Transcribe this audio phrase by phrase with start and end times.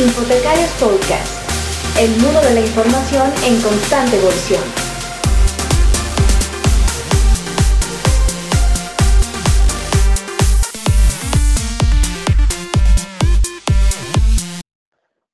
[0.00, 4.62] Infotecarios Podcast, el mundo de la información en constante evolución.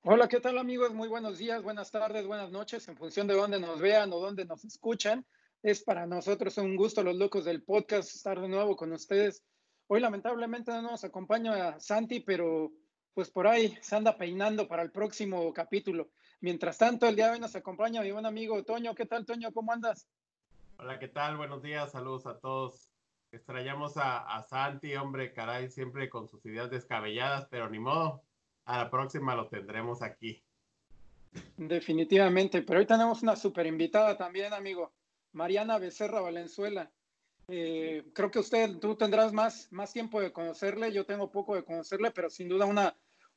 [0.02, 0.92] Hola, ¿qué tal amigos?
[0.92, 4.44] Muy buenos días, buenas tardes, buenas noches, en función de dónde nos vean o dónde
[4.46, 5.24] nos escuchan.
[5.62, 9.44] Es para nosotros un gusto, los locos del podcast, estar de nuevo con ustedes.
[9.86, 12.72] Hoy lamentablemente no nos acompaña Santi, pero
[13.16, 16.10] pues por ahí se anda peinando para el próximo capítulo.
[16.42, 18.94] Mientras tanto, el día de hoy nos acompaña mi buen amigo Toño.
[18.94, 19.54] ¿Qué tal, Toño?
[19.54, 20.06] ¿Cómo andas?
[20.76, 21.38] Hola, ¿qué tal?
[21.38, 22.90] Buenos días, saludos a todos.
[23.32, 28.20] Extrañamos a, a Santi, hombre, caray, siempre con sus ideas descabelladas, pero ni modo.
[28.66, 30.44] A la próxima lo tendremos aquí.
[31.56, 34.92] Definitivamente, pero hoy tenemos una super invitada también, amigo.
[35.32, 36.90] Mariana Becerra Valenzuela.
[37.48, 41.64] Eh, creo que usted, tú tendrás más, más tiempo de conocerle, yo tengo poco de
[41.64, 42.94] conocerle, pero sin duda una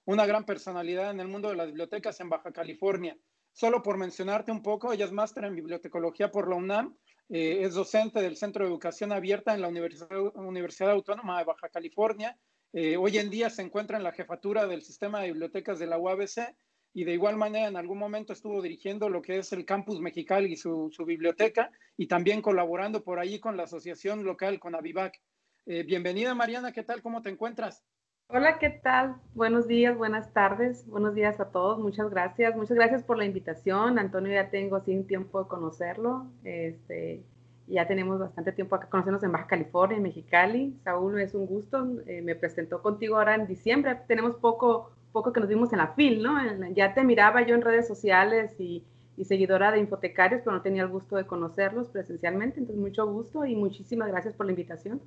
[0.09, 3.16] una gran personalidad en el mundo de las bibliotecas en Baja California.
[3.53, 6.97] Solo por mencionarte un poco, ella es máster en bibliotecología por la UNAM,
[7.30, 12.36] eh, es docente del Centro de Educación Abierta en la Universidad, Autónoma de Baja California.
[12.73, 16.00] Eh, hoy en día se encuentra en la jefatura del sistema de bibliotecas de la
[16.00, 16.56] UABC
[16.95, 20.53] y de igual manera en algún momento estuvo dirigiendo lo que es el campus Mexicali
[20.53, 25.22] y su, biblioteca y también colaborando por ahí con la asociación local, con Avivac.
[25.67, 27.03] Eh, bienvenida Mariana, ¿qué tal?
[27.03, 27.84] ¿Cómo te encuentras?
[28.31, 29.16] Hola, ¿qué tal?
[29.33, 31.80] Buenos días, buenas tardes, buenos días a todos.
[31.80, 32.55] Muchas gracias.
[32.55, 33.97] Muchas gracias por la invitación.
[33.97, 36.27] Antonio ya tengo sin tiempo de conocerlo.
[36.44, 37.23] Este,
[37.66, 40.77] ya tenemos bastante tiempo acá conociéndonos en Baja California, en Mexicali.
[40.83, 41.88] Saúl, es un gusto.
[42.05, 43.97] Eh, me presentó contigo ahora en diciembre.
[44.07, 46.38] Tenemos poco, poco que nos vimos en la FIL, ¿no?
[46.75, 48.83] Ya te miraba yo en redes sociales y,
[49.17, 52.59] y seguidora de Infotecarios, pero no tenía el gusto de conocerlos presencialmente.
[52.59, 55.02] Entonces, mucho gusto y muchísimas gracias por la invitación.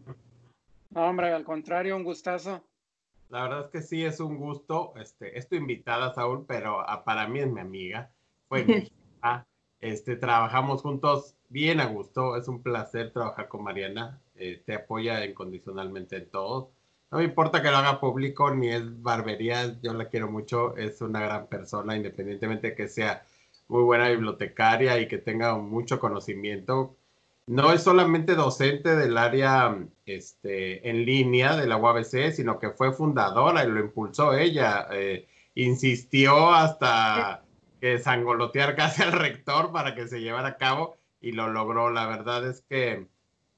[0.92, 2.64] hombre, al contrario, un gustazo.
[3.33, 4.92] La verdad es que sí es un gusto.
[5.00, 8.11] Este, es tu invitada, Saúl, pero ah, para mí es mi amiga.
[8.47, 8.92] Fue mi
[9.80, 12.36] Este, trabajamos juntos bien a gusto.
[12.36, 14.20] Es un placer trabajar con Mariana.
[14.34, 16.73] Eh, te apoya incondicionalmente en todo.
[17.11, 19.80] No me importa que lo haga público ni es barbería.
[19.80, 20.77] Yo la quiero mucho.
[20.77, 23.24] Es una gran persona, independientemente de que sea
[23.67, 26.98] muy buena bibliotecaria y que tenga mucho conocimiento
[27.47, 29.77] no es solamente docente del área
[30.07, 34.86] este, en línea de la UABC, sino que fue fundadora y lo impulsó ella.
[34.92, 37.45] Eh, insistió hasta
[37.80, 41.91] que sangolotear casi al rector para que se llevara a cabo y lo logró.
[41.91, 43.08] La verdad es que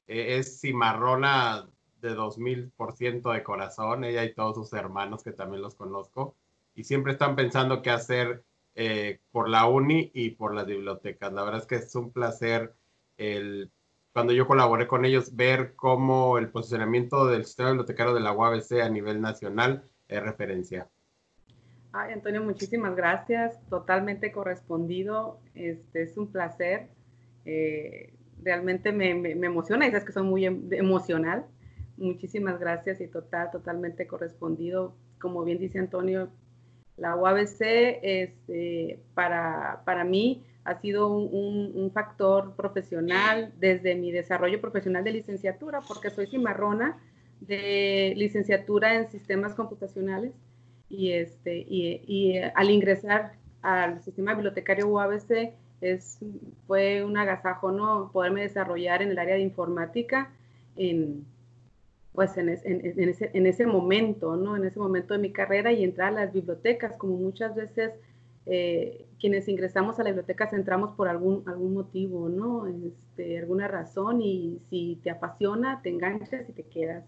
[0.07, 1.67] eh, es cimarrona
[2.01, 6.35] de 2000% de corazón, ella y todos sus hermanos que también los conozco,
[6.75, 8.43] y siempre están pensando qué hacer
[8.75, 11.33] eh, por la uni y por las bibliotecas.
[11.33, 12.75] La verdad es que es un placer
[13.17, 13.71] el
[14.15, 18.79] cuando yo colaboré con ellos, ver cómo el posicionamiento del sistema bibliotecario de la UABC
[18.81, 20.87] a nivel nacional es referencia.
[21.91, 23.59] Ay, Antonio, muchísimas gracias.
[23.67, 25.41] Totalmente correspondido.
[25.53, 26.87] Este, es un placer.
[27.43, 31.45] Eh, realmente me, me, emociona y sabes que soy muy em, emocional.
[31.97, 34.95] Muchísimas gracias y total, totalmente correspondido.
[35.19, 36.29] Como bien dice Antonio,
[36.95, 44.59] la UABC es, este, para, para mí ha sido un, factor profesional desde mi desarrollo
[44.59, 46.97] profesional de licenciatura, porque soy cimarrona
[47.39, 50.33] de licenciatura en sistemas computacionales
[50.89, 56.19] y, este, y, al ingresar al sistema bibliotecario UABC es,
[56.67, 58.09] fue un agasajo ¿no?
[58.11, 60.31] poderme desarrollar en el área de informática
[60.75, 61.25] en,
[62.13, 64.57] pues en, en, ese, en ese momento, ¿no?
[64.57, 67.91] en ese momento de mi carrera y entrar a las bibliotecas, como muchas veces
[68.45, 72.67] eh, quienes ingresamos a la biblioteca entramos por algún, algún motivo, ¿no?
[72.67, 77.05] Este, alguna razón y si te apasiona, te enganchas y te quedas.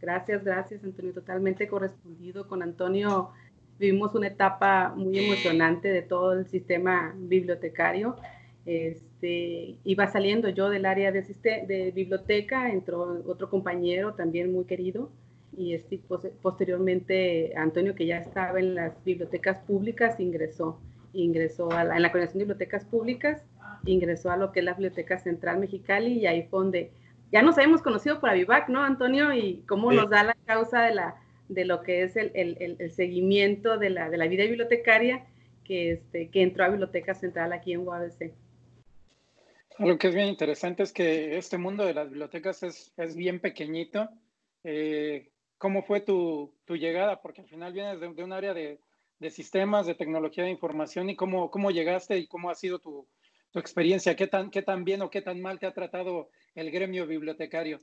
[0.00, 2.48] Gracias, gracias Antonio, totalmente correspondido.
[2.48, 3.30] Con Antonio
[3.78, 8.16] vivimos una etapa muy emocionante de todo el sistema bibliotecario.
[8.66, 11.22] Este, iba saliendo yo del área de,
[11.66, 15.10] de biblioteca, entró otro compañero también muy querido,
[15.56, 16.00] y este,
[16.40, 20.80] posteriormente Antonio, que ya estaba en las bibliotecas públicas, ingresó,
[21.12, 23.42] ingresó a la, en la Coordinación de Bibliotecas Públicas,
[23.84, 26.90] ingresó a lo que es la Biblioteca Central Mexicali y ahí fue donde
[27.30, 29.32] ya nos habíamos conocido por Avivac, ¿no, Antonio?
[29.32, 31.16] Y cómo nos da la causa de, la,
[31.48, 35.24] de lo que es el, el, el seguimiento de la, de la, vida bibliotecaria
[35.64, 38.32] que, este, que entró a Biblioteca Central aquí en UABC.
[39.78, 43.40] Lo que es bien interesante es que este mundo de las bibliotecas es, es bien
[43.40, 44.10] pequeñito.
[44.64, 45.31] Eh,
[45.62, 47.22] ¿Cómo fue tu, tu llegada?
[47.22, 48.80] Porque al final vienes de, un área de,
[49.20, 53.06] de, sistemas, de tecnología de información y cómo, cómo llegaste y cómo ha sido tu,
[53.52, 54.16] tu experiencia.
[54.16, 57.78] ¿Qué tan, ¿Qué tan bien o qué tan mal te ha tratado el gremio bibliotecario?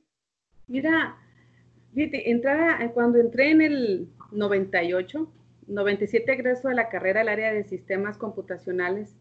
[0.68, 1.16] Mira,
[1.96, 5.32] entrada, cuando entré en el 98,
[5.66, 9.16] 97 egreso de la carrera del área de sistemas computacionales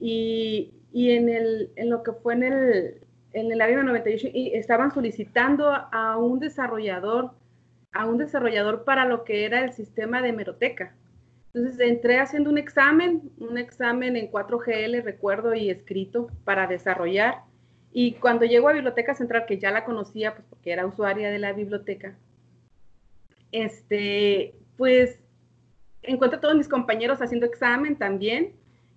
[0.00, 3.00] y, y en, el, en lo que fue en el,
[3.34, 7.32] en el área 98 y estaban solicitando a un desarrollador,
[7.98, 10.94] a un desarrollador para lo que era el sistema de hemeroteca.
[11.52, 17.42] Entonces entré haciendo un examen, un examen en 4GL, recuerdo, y escrito para desarrollar.
[17.92, 21.40] Y cuando llego a Biblioteca Central, que ya la conocía, pues porque era usuaria de
[21.40, 22.16] la biblioteca,
[23.50, 25.18] este, pues
[26.02, 28.52] encuentro a todos mis compañeros haciendo examen también.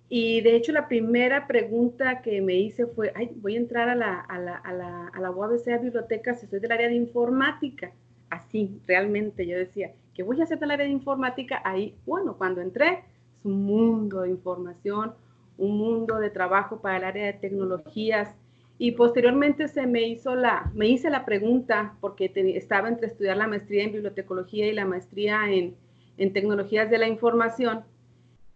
[0.08, 4.20] Y de hecho la primera pregunta que me hice fue, voy a entrar a la,
[4.20, 7.90] a la, a la, a la UABC a biblioteca si soy del área de informática.
[8.32, 11.60] Así, realmente yo decía, ¿qué voy a hacer del área de informática?
[11.64, 13.04] Ahí, bueno, cuando entré,
[13.38, 15.14] es un mundo de información,
[15.58, 18.34] un mundo de trabajo para el área de tecnologías.
[18.78, 23.46] Y posteriormente se me hizo la, me hice la pregunta, porque estaba entre estudiar la
[23.46, 25.76] maestría en bibliotecología y la maestría en,
[26.16, 27.84] en tecnologías de la información.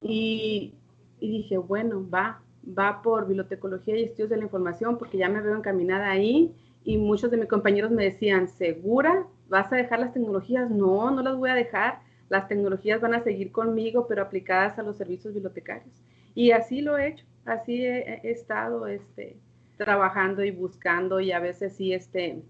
[0.00, 0.74] Y
[1.20, 5.40] y dije, bueno, va, va por bibliotecología y estudios de la información porque ya me
[5.40, 9.26] veo encaminada ahí y muchos de mis compañeros me decían, ¿segura?
[9.48, 10.70] ¿Vas a dejar las tecnologías?
[10.70, 12.00] No, no las voy a dejar.
[12.28, 15.94] Las tecnologías van a seguir conmigo, pero aplicadas a los servicios bibliotecarios.
[16.34, 19.36] Y así lo he hecho, así he, estado este,
[19.76, 22.42] trabajando y buscando y a veces sí, este,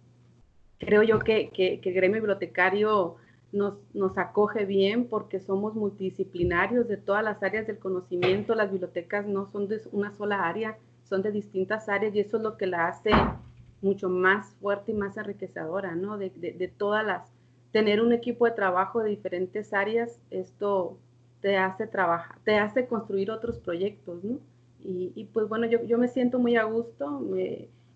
[0.78, 3.16] creo yo que, que, que el gremio bibliotecario
[3.52, 8.54] nos, acoge bien porque somos multidisciplinarios de todas las áreas del conocimiento.
[8.54, 12.43] Las bibliotecas no son de una sola área, son de distintas áreas y eso es
[12.43, 13.10] lo que la hace
[13.82, 16.19] mucho más fuerte y más enriquecedora, ¿no?
[16.19, 17.31] De, todas las,
[17.73, 20.99] tener un equipo de trabajo de diferentes áreas, esto
[21.40, 24.38] te hace trabajar, te hace construir otros proyectos, ¿no?
[24.88, 27.20] Y, pues bueno, yo, yo, me siento muy a gusto,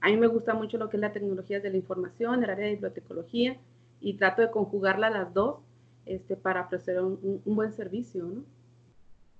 [0.00, 2.67] a mí me gusta mucho lo que es la tecnología de la información, el área
[2.67, 3.59] de bibliotecología,
[4.00, 5.59] y trato de conjugarla las dos
[6.06, 8.25] este, para ofrecer un, buen servicio.
[8.25, 8.44] ¿no?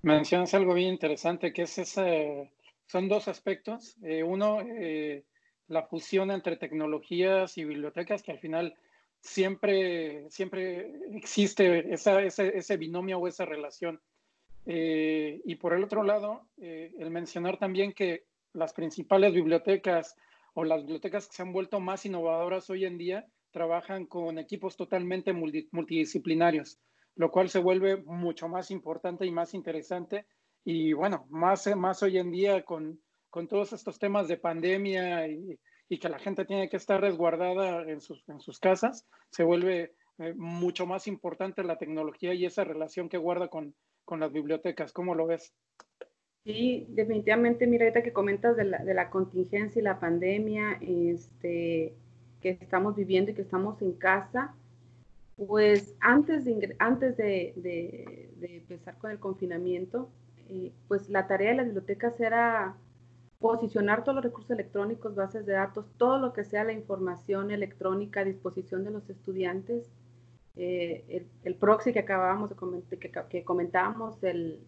[0.03, 2.51] Mencionas algo bien interesante, que es ese,
[2.85, 3.97] son dos aspectos.
[4.03, 5.25] Eh, uno, eh,
[5.71, 8.75] la fusión entre tecnologías y bibliotecas, que al final
[9.21, 14.01] siempre, siempre existe esa, ese, binomio o esa relación.
[14.65, 20.15] Eh, y por el otro lado, el mencionar también que las principales bibliotecas
[20.53, 24.75] o las bibliotecas que se han vuelto más innovadoras hoy en día trabajan con equipos
[24.75, 26.79] totalmente multidisciplinarios,
[27.15, 30.25] lo cual se vuelve mucho más importante y más interesante.
[30.65, 32.99] Y bueno, más, más hoy en día con,
[33.31, 35.57] con todos estos temas de pandemia y,
[35.89, 38.23] y, que la gente tiene que estar resguardada en sus,
[38.59, 43.73] casas, se vuelve eh, mucho más importante la tecnología y esa relación que guarda con,
[44.19, 44.91] las bibliotecas.
[44.91, 45.53] ¿Cómo lo ves?
[46.43, 51.93] Sí, definitivamente, mira, ahorita que comentas de la, contingencia y la pandemia, este,
[52.41, 54.53] que estamos viviendo y que estamos en casa,
[55.37, 60.09] pues antes de, antes de, empezar con el confinamiento,
[60.49, 62.75] eh, pues la tarea de las bibliotecas era
[63.41, 68.21] posicionar todos los recursos electrónicos, bases de datos, todo lo que sea la información electrónica
[68.21, 69.89] a disposición de los estudiantes.
[70.55, 72.97] Eh, el, proxy que acabábamos de
[73.29, 74.59] que, comentábamos, el,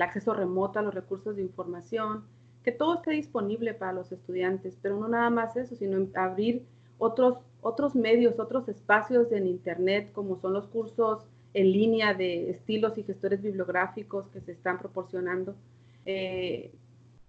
[0.00, 2.24] acceso remoto a los recursos de información,
[2.62, 6.64] que todo esté disponible para los estudiantes, pero no nada más eso, sino abrir
[6.98, 12.98] otros, otros medios, otros espacios en Internet, como son los cursos en línea de estilos
[12.98, 15.56] y gestores bibliográficos que se están proporcionando,
[16.04, 16.70] eh,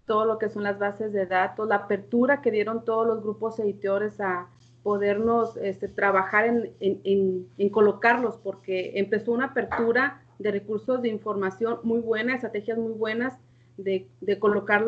[0.07, 3.59] todo lo que son las bases de datos, la apertura que dieron todos los grupos
[3.59, 4.47] editores a
[4.81, 6.45] podernos este, trabajar
[6.79, 13.37] en, colocarlos, porque empezó una apertura de recursos de información muy buena, estrategias muy buenas
[13.75, 14.85] de, de colocar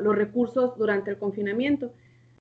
[0.00, 1.92] los recursos durante el confinamiento.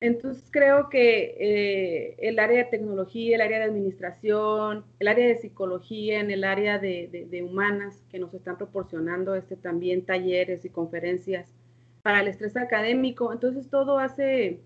[0.02, 5.38] Entonces creo que eh, el área de tecnología, el área de administración, el área de
[5.38, 11.56] psicología, en el área de, humanas que nos están proporcionando este, también talleres y conferencias
[12.06, 14.60] para el estrés académico, entonces todo hace,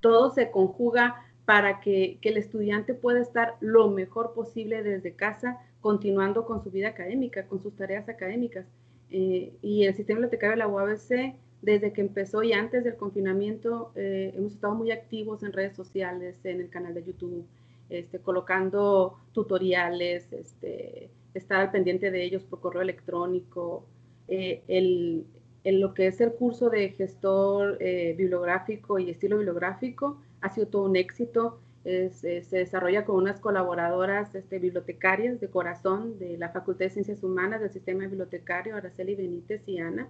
[0.00, 6.44] todo se conjuga para que, el estudiante pueda estar lo mejor posible desde casa, continuando
[6.44, 8.66] con su vida académica, con sus tareas académicas.
[9.08, 13.90] Eh, y el sistema bibliotecario de la UABC desde que empezó y antes del confinamiento
[13.94, 17.46] eh, hemos estado muy activos en redes sociales, en el canal de YouTube,
[17.88, 23.86] este, colocando tutoriales, este, estar al pendiente de ellos por correo electrónico.
[24.28, 25.24] Eh, el,
[25.64, 30.66] en lo que es el curso de gestor eh, bibliográfico y estilo bibliográfico ha sido
[30.66, 31.60] todo un éxito.
[31.84, 37.60] se desarrolla con unas colaboradoras este, bibliotecarias de corazón de la Facultad de Ciencias Humanas
[37.60, 40.08] del Sistema Bibliotecario, Araceli Benítez y Ana.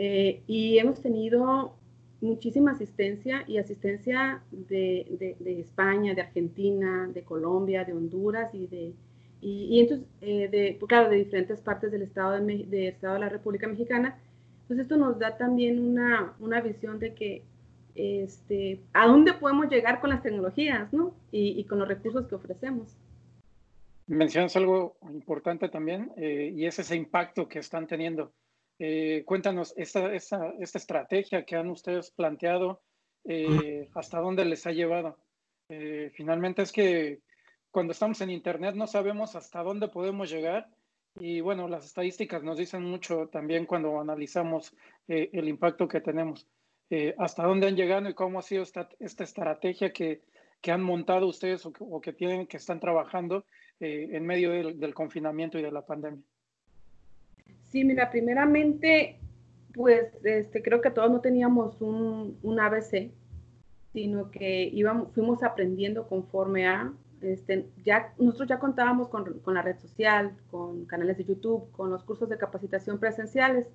[0.00, 1.74] Eh, y hemos tenido
[2.20, 8.94] muchísima asistencia y asistencia de, de, España, de Argentina, de Colombia, de Honduras y de,
[9.40, 13.28] Y, entonces, eh, de, pues, claro, de diferentes partes del estado de, estado de la
[13.28, 14.16] República Mexicana.
[14.68, 17.42] Entonces, esto nos da también una, una visión de que
[17.94, 21.14] este, a dónde podemos llegar con las tecnologías, ¿no?
[21.32, 22.94] Y, con los recursos que ofrecemos.
[24.06, 28.34] Mencionas algo importante también, eh, y es ese impacto que están teniendo.
[28.78, 32.82] Eh, cuéntanos esta, esta, esta, estrategia que han ustedes planteado,
[33.24, 35.16] eh, hasta dónde les ha llevado.
[36.12, 37.20] finalmente es que
[37.70, 40.68] cuando estamos en Internet no sabemos hasta dónde podemos llegar
[41.20, 44.74] y bueno, las estadísticas nos dicen mucho también cuando analizamos
[45.08, 46.46] el impacto que tenemos.
[46.90, 50.22] Eh, hasta dónde han llegado y cómo ha sido esta, esta estrategia que,
[50.62, 53.44] que, han montado ustedes o que, tienen, que están trabajando
[53.78, 56.22] eh, en medio del, confinamiento y de la pandemia.
[57.64, 59.18] Sí, mira, primeramente,
[59.74, 63.10] pues este, creo que todos no teníamos un, un ABC,
[63.92, 66.90] sino que íbamos, fuimos aprendiendo conforme a,
[67.22, 71.90] este, ya, nosotros ya contábamos con, con, la red social, con canales de YouTube, con
[71.90, 73.66] los cursos de capacitación presenciales,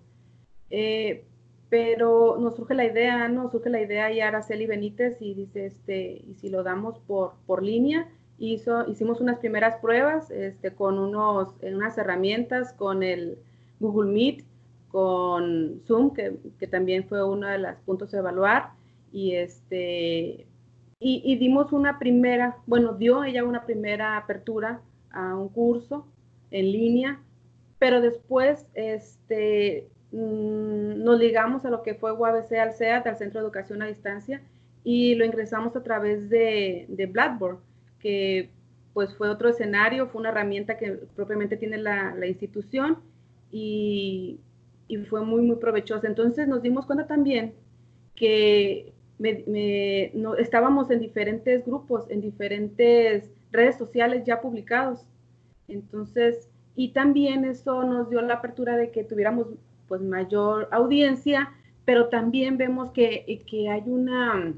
[0.70, 1.26] eh,
[1.70, 6.24] pero nos surge la idea, nos surge la idea y Araceli Benítez y dice, este,
[6.28, 8.08] y si lo damos por, por línea,
[8.38, 13.38] hizo, hicimos unas primeras pruebas este, con unos, unas herramientas, con el
[13.80, 14.46] Google Meet,
[14.90, 18.70] con Zoom, que, que también fue uno de los puntos a evaluar,
[19.12, 20.46] y este,
[21.04, 24.82] y, y, dimos una primera, bueno, dio ella una primera apertura
[25.12, 26.08] a un curso
[26.52, 27.20] en línea,
[27.78, 33.40] pero después, este, Mm, nos ligamos a lo que fue UABC al CEAT, al Centro
[33.42, 34.44] de Educación a Distancia,
[34.84, 37.58] y lo ingresamos a través de, Blackboard,
[38.00, 38.52] que
[38.94, 43.00] pues fue otro escenario, fue una herramienta que propiamente tiene la, institución
[43.52, 44.40] y,
[45.10, 46.08] fue muy, muy provechosa.
[46.08, 47.56] Entonces nos dimos cuenta también
[48.16, 55.06] que no, estábamos en diferentes grupos, en diferentes redes sociales ya publicados.
[55.68, 59.48] Entonces, y también eso nos dio la apertura de que tuviéramos
[59.88, 61.54] pues mayor audiencia,
[61.86, 64.54] pero también vemos que, que hay una,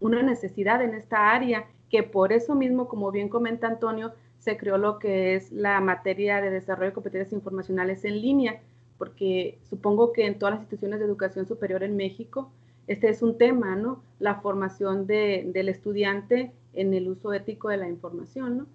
[0.00, 4.78] una necesidad en esta área, que por eso mismo, como bien comenta Antonio, se creó
[4.78, 8.60] lo que es la materia de desarrollo de competencias informacionales en línea,
[8.98, 12.50] porque supongo que en todas las instituciones de educación superior en México,
[12.86, 14.02] este es un tema, ¿no?
[14.18, 18.66] La formación de, del estudiante en el uso ético de la información, ¿no?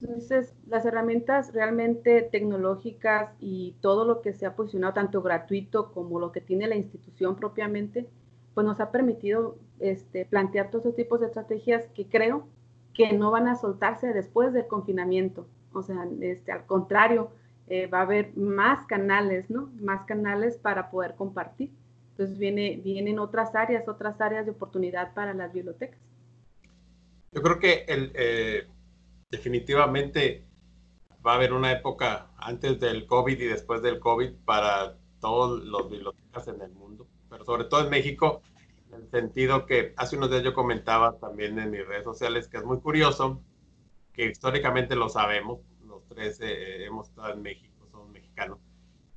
[0.00, 6.18] Entonces, las herramientas realmente tecnológicas y todo lo que se ha posicionado, tanto gratuito como
[6.18, 8.08] lo que tiene la institución propiamente,
[8.54, 12.46] pues nos ha permitido este, plantear todos esos tipos de estrategias que creo
[12.94, 15.46] que no van a soltarse después del confinamiento.
[15.72, 17.30] O sea, este, al contrario,
[17.68, 19.70] eh, va a haber más canales, ¿no?
[19.80, 21.70] Más canales para poder compartir.
[22.20, 25.98] Entonces viene, vienen otras áreas, otras áreas de oportunidad para las bibliotecas.
[27.32, 28.68] Yo creo que el, eh,
[29.30, 30.44] definitivamente
[31.26, 35.88] va a haber una época antes del COVID y después del COVID para todos los
[35.88, 38.42] bibliotecas en el mundo, pero sobre todo en México,
[38.92, 42.58] en el sentido que hace unos días yo comentaba también en mis redes sociales que
[42.58, 43.40] es muy curioso,
[44.12, 48.58] que históricamente lo sabemos, los tres eh, hemos estado en México, somos mexicanos,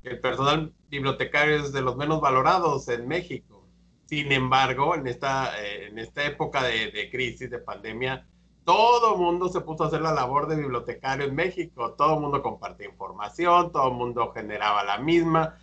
[0.03, 3.65] el personal bibliotecario es de los menos valorados en México.
[4.05, 8.27] Sin embargo, en esta, eh, en esta época de, crisis, de pandemia,
[8.65, 12.21] todo el mundo se puso a hacer la labor de bibliotecario en México, todo el
[12.21, 15.57] mundo compartía información, todo el mundo generaba la misma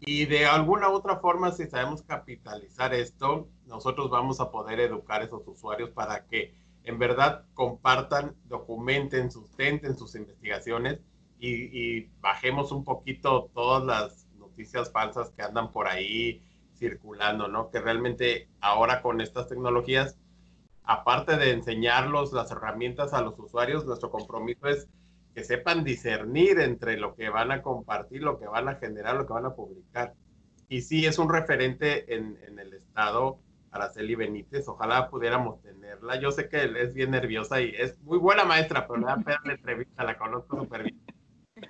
[0.00, 5.22] y de alguna u otra forma si sabemos capitalizar esto, nosotros vamos a poder educar
[5.22, 11.00] a esos usuarios para que en verdad compartan, documenten, sustenten sus investigaciones
[11.38, 16.42] y, y bajemos un poquito todas las noticias falsas que andan por ahí
[16.74, 17.70] circulando, ¿no?
[17.70, 20.18] Que realmente ahora con estas tecnologías
[20.84, 24.86] aparte de enseñarlos las herramientas a los usuarios, nuestro compromiso es
[25.34, 29.26] que sepan discernir entre lo que van a compartir, lo que van a generar, lo
[29.26, 30.14] que van a publicar.
[30.68, 33.38] Y sí, es un referente en, el Estado,
[33.72, 34.68] Araceli Benítez.
[34.68, 36.20] Ojalá pudiéramos tenerla.
[36.20, 39.40] Yo sé que es bien nerviosa y es muy buena maestra, pero le da pena
[39.44, 41.02] la entrevista, la conozco súper bien.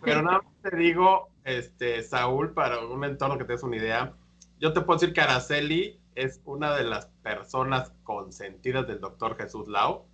[0.03, 4.15] Pero nada más te digo, este, Saúl, para un entorno que te des una idea,
[4.59, 9.69] yo te puedo decir que Araceli es una de las personas consentidas del doctor Jesús
[9.69, 10.07] Lau.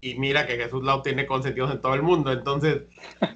[0.00, 2.32] Y mira que Jesús Lau tiene consentidos en todo el mundo.
[2.32, 2.82] Entonces,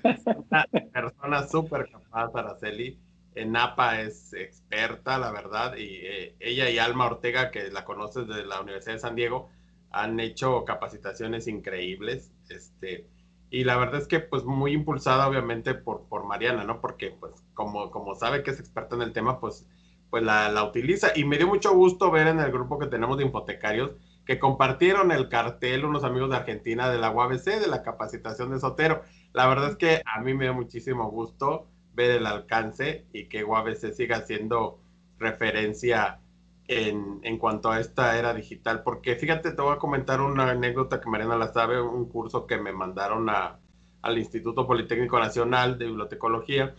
[0.02, 2.98] es una persona súper capaz, Araceli.
[3.34, 5.76] En NAPA es experta, la verdad.
[5.76, 9.50] Y eh, ella y Alma Ortega, que la conoces de la Universidad de San Diego,
[9.90, 12.32] han hecho capacitaciones increíbles.
[12.48, 13.06] Este,
[13.54, 16.80] y la verdad es que pues muy impulsada obviamente por, por Mariana, ¿no?
[16.80, 19.66] Porque pues como, como sabe que es experta en el tema, pues
[20.14, 21.08] pues la, utiliza.
[21.16, 23.92] Y me dio mucho gusto ver en el grupo que tenemos de hipotecarios
[24.24, 28.60] que compartieron el cartel unos amigos de Argentina de la UABC, de la capacitación de
[28.60, 29.02] Sotero.
[29.32, 33.42] la verdad es que a mí me da muchísimo gusto ver el alcance y que
[33.42, 34.80] UABC siga siendo
[35.18, 36.20] referencia
[36.66, 41.00] en, en, cuanto a esta era digital, porque fíjate, te voy a comentar una anécdota
[41.00, 43.58] que Mariana la sabe, un curso que me mandaron a,
[44.02, 46.74] al Instituto Politécnico Nacional de Bibliotecología,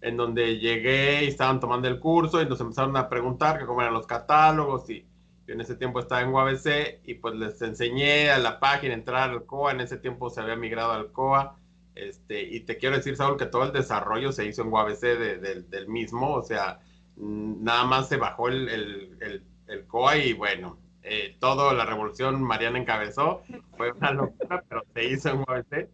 [0.00, 3.80] en donde llegué y estaban tomando el curso y nos empezaron a preguntar que cómo
[3.80, 5.04] eran los catálogos y
[5.46, 9.30] yo en ese tiempo estaba en UABC y pues les enseñé a la página entrar
[9.30, 11.56] al COA, en ese tiempo se había migrado al COA,
[11.94, 15.88] este, y te quiero decir, Saúl, que todo el desarrollo se hizo en UABC del
[15.88, 16.80] mismo, o sea,
[17.18, 22.78] nada más se bajó el, el, el, COA y bueno, eh, toda la revolución Mariana
[22.78, 23.42] encabezó,
[23.76, 25.88] fue una locura, pero se hizo en UABC.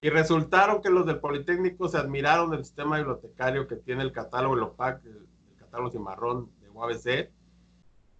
[0.00, 4.54] Y resultaron que los del Politécnico se admiraron del sistema bibliotecario que tiene el catálogo,
[4.54, 5.26] el OPAC, el,
[5.58, 7.30] catálogo cimarrón de UABC.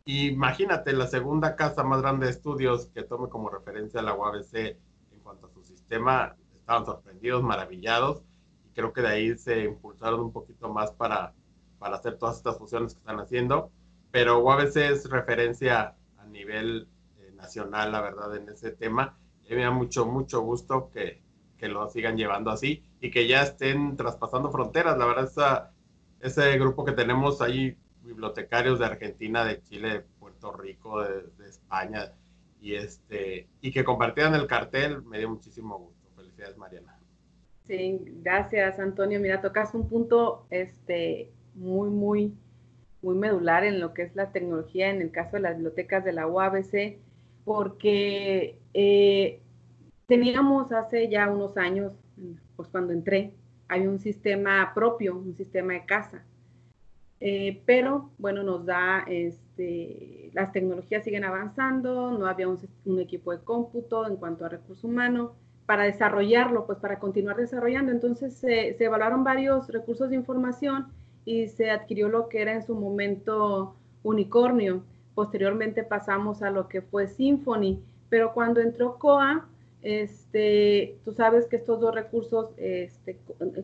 [0.06, 4.54] imagínate, la segunda casa más grande de estudios que tome como referencia a la UABC
[4.54, 8.22] en cuanto a su sistema, estaban sorprendidos, maravillados,
[8.64, 11.34] y creo que de ahí se impulsaron un poquito más para,
[11.78, 13.70] para hacer todas estas fusiones que están haciendo.
[14.10, 19.18] Pero UABC es referencia a nivel eh, nacional, la verdad, en ese tema.
[19.48, 21.22] Y me da mucho, mucho gusto que,
[21.56, 24.96] que lo sigan llevando así y que ya estén traspasando fronteras.
[24.98, 25.72] La verdad, esa,
[26.20, 32.12] ese grupo que tenemos ahí, bibliotecarios de Argentina, de Chile, de Puerto Rico, de, España,
[32.60, 36.08] y, este, y que compartieran el cartel, me dio muchísimo gusto.
[36.16, 36.98] Felicidades, Mariana.
[37.66, 39.20] Sí, gracias, Antonio.
[39.20, 42.34] Mira, tocas un punto este, muy, muy,
[43.02, 46.12] muy medular en lo que es la tecnología en el caso de las bibliotecas de
[46.12, 46.98] la UABC,
[47.44, 49.40] porque eh,
[50.06, 51.92] Teníamos hace ya unos años,
[52.54, 53.32] pues cuando entré,
[53.68, 56.22] hay un sistema propio, un sistema de casa.
[57.18, 63.40] Eh, pero bueno, nos da, este, las tecnologías siguen avanzando, no había un, equipo de
[63.40, 65.32] cómputo en cuanto a recursos humanos
[65.64, 67.90] para desarrollarlo, pues para continuar desarrollando.
[67.90, 70.86] Entonces se, se evaluaron varios recursos de información
[71.26, 74.82] y se adquirió lo que era en su momento Unicornio.
[75.14, 79.46] Posteriormente pasamos a lo que fue Symphony, pero cuando entró COA,
[79.82, 83.18] este, tú sabes que estos dos recursos, este,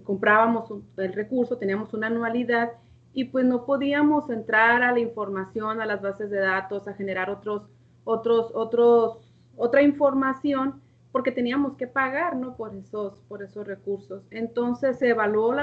[0.04, 2.72] comprábamos el recurso, teníamos una anualidad
[3.14, 7.30] y pues no podíamos entrar a la información, a las bases de datos, a generar
[7.30, 7.62] otros,
[8.04, 9.18] otros, otros,
[9.56, 10.80] otra información
[11.12, 12.56] porque teníamos que pagar, ¿no?
[12.56, 14.24] Por esos, por esos recursos.
[14.30, 15.54] Entonces se evaluó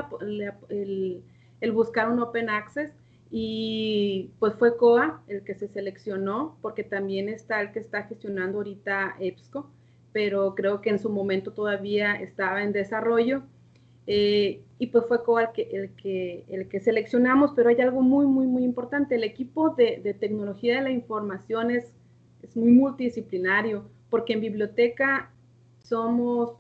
[0.70, 1.24] el,
[1.62, 2.92] el buscar un open access
[3.32, 8.58] y pues fue COA el que se seleccionó porque también está el que está gestionando
[8.58, 9.70] ahorita EBSCO
[10.12, 13.44] pero creo que en su momento todavía estaba en desarrollo.
[14.08, 18.26] Eh, y pues fue el que, el, que, el que seleccionamos, pero hay algo muy,
[18.26, 19.16] muy, muy importante.
[19.16, 21.92] El equipo de, de tecnología de la información es,
[22.42, 25.32] es, muy multidisciplinario, porque en biblioteca
[25.84, 26.56] somos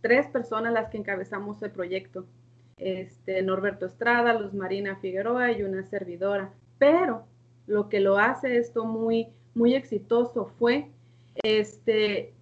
[0.00, 2.24] tres personas las que encabezamos el proyecto.
[2.76, 6.52] Este, Norberto Estrada, Luz Marina Figueroa y una servidora.
[6.78, 7.24] Pero
[7.66, 10.88] lo que lo hace esto muy, muy exitoso fue
[11.42, 12.32] este,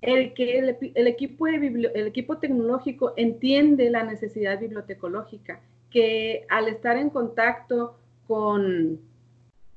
[0.00, 5.60] el que el, equipo, el equipo tecnológico entiende la necesidad bibliotecológica,
[5.90, 8.98] que al estar en contacto con,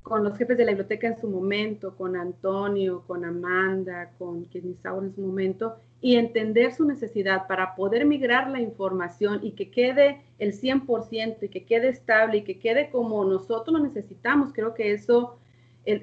[0.02, 5.04] con los jefes de la biblioteca en su momento, con Antonio, con Amanda, con Kenisaur
[5.04, 10.21] en su momento, y entender su necesidad para poder migrar la información y que quede
[10.38, 14.91] el 100% y que quede estable y que quede como nosotros lo necesitamos, creo que
[14.91, 15.38] eso
[15.86, 16.01] el,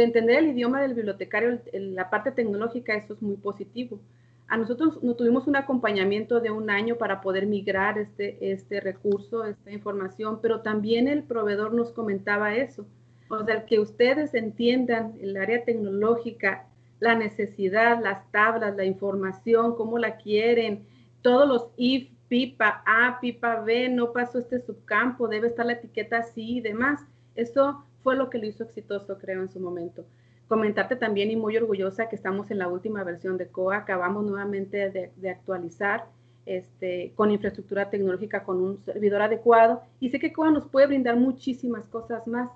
[0.00, 3.98] entender el idioma del bibliotecario, la parte tecnológica, eso es muy positivo.
[4.46, 9.44] A nosotros no tuvimos un acompañamiento de un año para poder migrar este, este recurso,
[9.44, 12.86] esta información, pero también el proveedor nos comentaba eso.
[13.30, 16.66] O sea, que ustedes entiendan el área tecnológica,
[17.04, 20.86] la necesidad, las tablas, la información, cómo la quieren,
[21.20, 26.18] todos los if, pipa A, pipa B, no pasó este subcampo, debe estar la etiqueta
[26.18, 27.02] así y demás.
[27.34, 30.06] Eso fue lo que lo hizo exitoso, creo, en su momento.
[30.48, 34.90] Comentarte también y muy orgullosa que estamos en la última versión de COA, acabamos nuevamente
[34.90, 36.06] de, actualizar
[36.46, 41.16] este, con infraestructura tecnológica, con un servidor adecuado, y sé que COA nos puede brindar
[41.16, 42.48] muchísimas cosas más.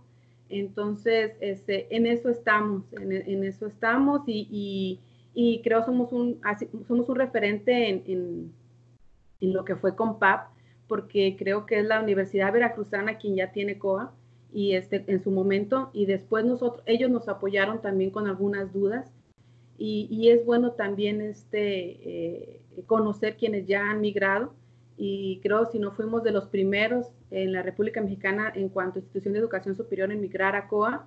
[0.49, 5.01] Entonces, este, en eso estamos, en, eso estamos y,
[5.63, 6.41] creo somos un,
[6.87, 8.53] somos un referente en,
[9.41, 10.49] en, lo que fue COMPAP,
[10.89, 14.15] porque creo que es la Universidad Veracruzana quien ya tiene COA
[14.53, 19.13] y este, en su momento y después nosotros, ellos nos apoyaron también con algunas dudas
[19.77, 21.69] y, y es bueno también este,
[22.03, 24.55] eh, conocer quienes ya han migrado
[24.99, 29.03] y creo si no fuimos de los primeros en la República Mexicana en cuanto a
[29.03, 31.07] institución de educación superior en migrar a COA,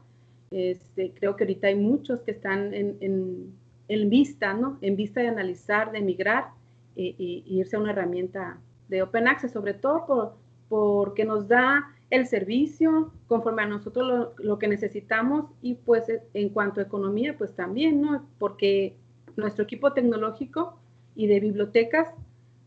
[0.50, 3.54] este, creo que ahorita hay muchos que están en, en,
[3.88, 4.78] en vista, ¿no?
[4.82, 6.50] En vista de analizar, de migrar
[6.96, 10.34] y, irse a una herramienta de Open Access, sobre todo por,
[10.70, 16.80] porque nos da el servicio conforme a nosotros lo, que necesitamos y pues en cuanto
[16.80, 18.26] a economía, pues también, ¿no?
[18.38, 18.96] Porque
[19.36, 20.78] nuestro equipo tecnológico
[21.16, 22.10] y de bibliotecas,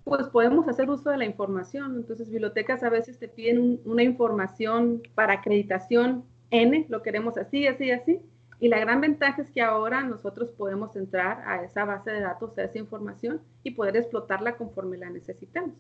[0.05, 1.97] pues podemos hacer uso de la información.
[1.97, 7.91] Entonces, bibliotecas a veces te piden una información para acreditación N, lo queremos así, así,
[7.91, 8.21] así.
[8.61, 12.57] Y la gran ventaja es que ahora nosotros podemos entrar a esa base de datos,
[12.59, 15.75] a esa información y poder explotarla conforme la necesitamos.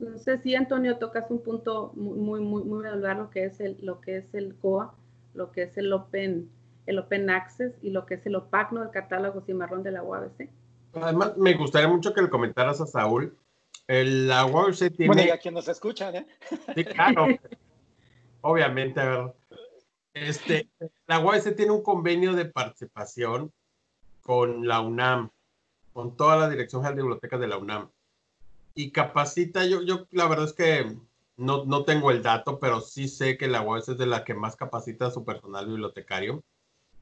[0.00, 4.00] Entonces, sí, Antonio, tocas un punto muy, muy, muy regular lo que es el, lo
[4.00, 4.94] que es el COA,
[5.34, 6.50] lo que es el Open,
[6.86, 8.82] el Open Access y lo que es el OPAC, ¿no?
[8.82, 10.50] El catálogo cimarrón de la UABC.
[11.00, 13.36] Además, me gustaría mucho que le comentaras a Saúl.
[13.86, 15.06] El, la UABC tiene...
[15.06, 16.26] Bueno, y a quien nos escuchan, ¿eh?
[16.74, 17.26] Sí, claro.
[18.40, 19.34] Obviamente, a ver.
[20.14, 20.68] Este,
[21.06, 23.52] la UABC tiene un convenio de participación
[24.22, 25.30] con la UNAM,
[25.92, 27.88] con toda la Dirección General de Bibliotecas de la UNAM
[28.74, 30.96] y capacita, yo, yo la verdad es que
[31.36, 34.34] no, no tengo el dato, pero sí sé que la UAS es de la que
[34.34, 36.42] más capacita a su personal bibliotecario,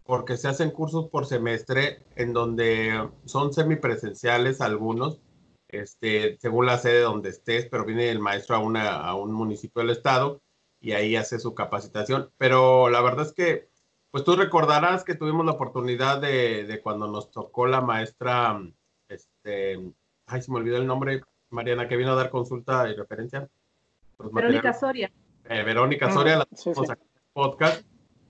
[0.04, 5.20] porque se hacen cursos por semestre en donde son semipresenciales algunos,
[5.68, 9.82] este, según la sede donde estés, pero viene el maestro a, una, a un municipio
[9.82, 10.42] del estado
[10.80, 12.30] y ahí hace su capacitación.
[12.36, 13.68] Pero la verdad es que,
[14.10, 18.60] pues tú recordarás que tuvimos la oportunidad de, de cuando nos tocó la maestra,
[19.08, 19.80] este,
[20.26, 23.48] ay, se me olvidó el nombre, Mariana, que vino a dar consulta y referencia.
[24.18, 25.10] Verónica Soria.
[25.48, 26.46] Eh, Verónica ah, Soria, la
[27.32, 27.82] podcast.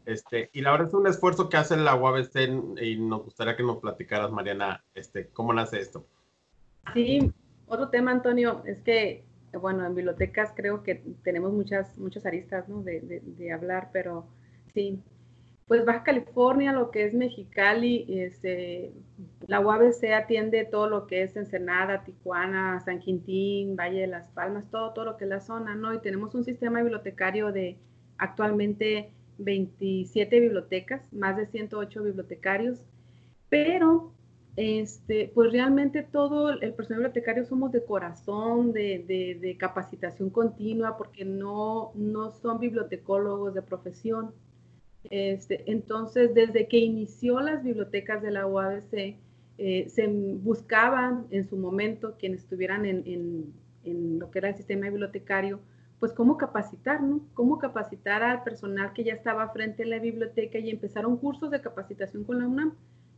[0.04, 3.62] Este, y la verdad es un esfuerzo que hace la UABC y nos gustaría que
[3.62, 6.06] nos platicaras, Mariana, este, cómo nace esto.
[6.94, 7.32] Sí,
[7.66, 9.24] otro tema, Antonio, es que,
[9.60, 12.82] bueno, en bibliotecas creo que tenemos muchas, muchas aristas ¿no?
[12.82, 14.26] de, de hablar, pero
[14.74, 15.00] sí,
[15.72, 18.92] pues Baja California, lo que es Mexicali, este,
[19.46, 24.68] la UABC atiende todo lo que es Ensenada, Tijuana, San Quintín, Valle de las Palmas,
[24.70, 25.94] todo, todo lo que es la zona, ¿no?
[25.94, 27.78] Y tenemos un sistema bibliotecario de
[28.18, 32.80] actualmente 27 bibliotecas, más de 108 bibliotecarios,
[33.48, 34.12] pero
[34.56, 41.24] este, pues realmente todo el personal bibliotecario somos de corazón, de, de, capacitación continua, porque
[41.24, 44.34] no, no son bibliotecólogos de profesión.
[45.10, 49.16] Este, entonces, desde que inició las bibliotecas de la UABC,
[49.58, 55.60] eh, se buscaban en su momento quienes estuvieran en, lo que era el sistema bibliotecario,
[56.02, 57.20] pues cómo capacitar, ¿no?
[57.32, 61.60] Cómo capacitar al personal que ya estaba frente a la biblioteca y empezaron cursos de
[61.60, 62.74] capacitación con la UNAM.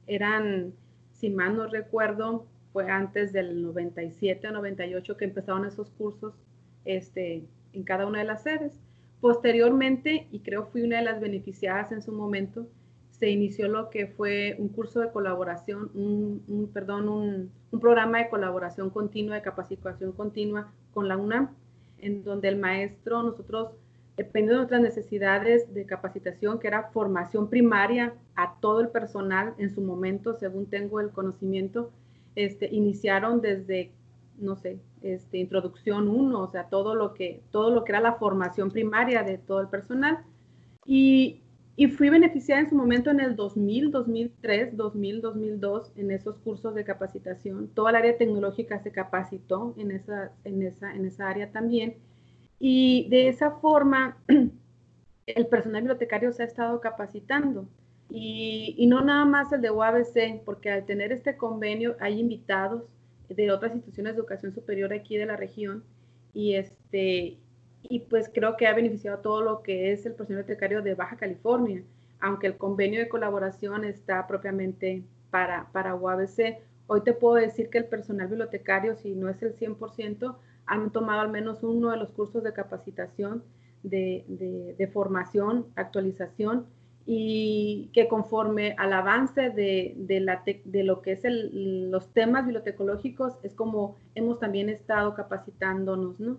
[0.07, 0.75] Eran,
[1.15, 2.45] si mal no recuerdo,
[2.75, 6.35] fue antes del 97 o 98 que empezaron esos cursos
[6.85, 8.79] este, en cada una de las sedes.
[9.23, 12.69] Posteriormente, y creo fui una de las beneficiadas en su momento,
[13.13, 18.91] se inició lo que fue un curso de colaboración, un, perdón, un, programa de colaboración
[18.91, 21.57] continua, de capacitación continua con la UNAM,
[22.05, 23.71] en donde el maestro, nosotros,
[24.17, 29.75] dependiendo de nuestras necesidades de capacitación, que era formación primaria a todo el personal en
[29.75, 31.91] su momento, según tengo el conocimiento,
[32.37, 33.91] este, iniciaron desde
[34.39, 38.15] no sé, este, introducción 1, o sea, todo lo, que, todo lo que era la
[38.15, 40.25] formación primaria de todo el personal.
[40.85, 41.41] Y,
[41.77, 46.75] y fui beneficiada en su momento en el 2000, 2003, 2000, 2002 en esos cursos
[46.75, 47.69] de capacitación.
[47.69, 51.97] Toda el área tecnológica se capacitó en esa, en esa, en esa área también.
[52.61, 54.17] Y de esa forma,
[55.27, 57.69] el personal bibliotecario se ha estado capacitando.
[58.09, 62.85] Y, y no nada más el de UABC, porque al tener este convenio hay invitados
[63.29, 65.83] de otras instituciones de educación superior aquí de la región
[66.35, 67.39] y este
[67.89, 71.17] y pues creo que ha beneficiado todo lo que es el personal bibliotecario de Baja
[71.17, 71.83] California,
[72.21, 76.59] aunque el convenio de colaboración está propiamente para, para UABC.
[76.87, 81.21] Hoy te puedo decir que el personal bibliotecario, si no es el 100%, han tomado
[81.21, 83.43] al menos uno de los cursos de capacitación,
[83.83, 86.67] de, de, de formación, actualización,
[87.07, 92.47] y que conforme al avance de, de, la de lo que es el, los temas
[92.47, 96.39] bibliotecológicos es como hemos también estado capacitándonos, ¿no?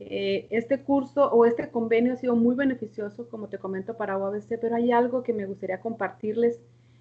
[0.00, 4.58] Eh, este curso o este convenio ha sido muy beneficioso, como te comento, para UABC,
[4.60, 6.60] pero hay algo que me gustaría compartirles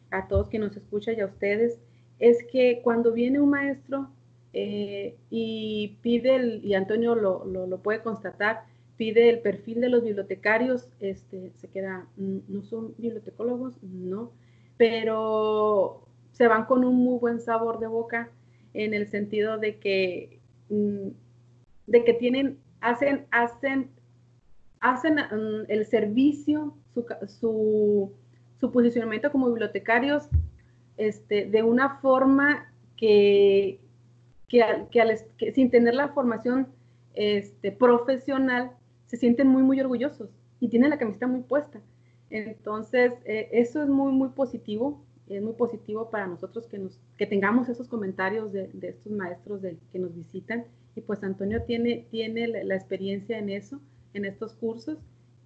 [0.10, 1.80] a todos que nos escuchan y a ustedes,
[2.20, 4.10] es que cuando viene un maestro
[4.54, 8.64] eh, y pide, el, y Antonio lo, lo, puede constatar,
[8.96, 14.32] pide el perfil de los bibliotecarios, este, se queda, mm, no son bibliotecólogos, no,
[14.78, 18.32] pero se van con un muy buen sabor de boca
[18.74, 21.10] en el sentido de que, mm,
[21.88, 23.90] de que tienen, hacen, hacen,
[24.80, 26.74] hacen mm, el servicio,
[27.28, 28.14] su,
[28.60, 30.30] su, posicionamiento como bibliotecarios
[30.98, 33.80] este, de una forma que,
[34.48, 36.68] que, sin tener la formación
[37.14, 38.72] este, profesional
[39.06, 41.80] se sienten muy, muy orgullosos y tienen la camiseta muy puesta.
[42.30, 45.04] Entonces, eh, eso es muy, muy positivo.
[45.28, 49.62] Es muy positivo para nosotros que, nos, que tengamos esos comentarios de, de estos maestros
[49.92, 50.66] que nos visitan.
[50.98, 53.80] Y pues Antonio tiene, tiene la, experiencia en eso,
[54.16, 54.98] en estos cursos.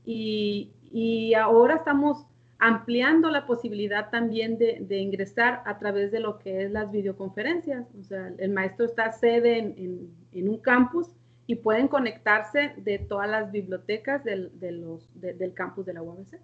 [0.06, 2.26] Y, y ahora estamos
[2.58, 7.86] ampliando la posibilidad también de, de, ingresar a través de lo que es las videoconferencias.
[8.00, 11.10] O sea, el maestro está sede en, en, un campus
[11.48, 16.40] y pueden conectarse de todas las bibliotecas del, de los, del campus de la UABC.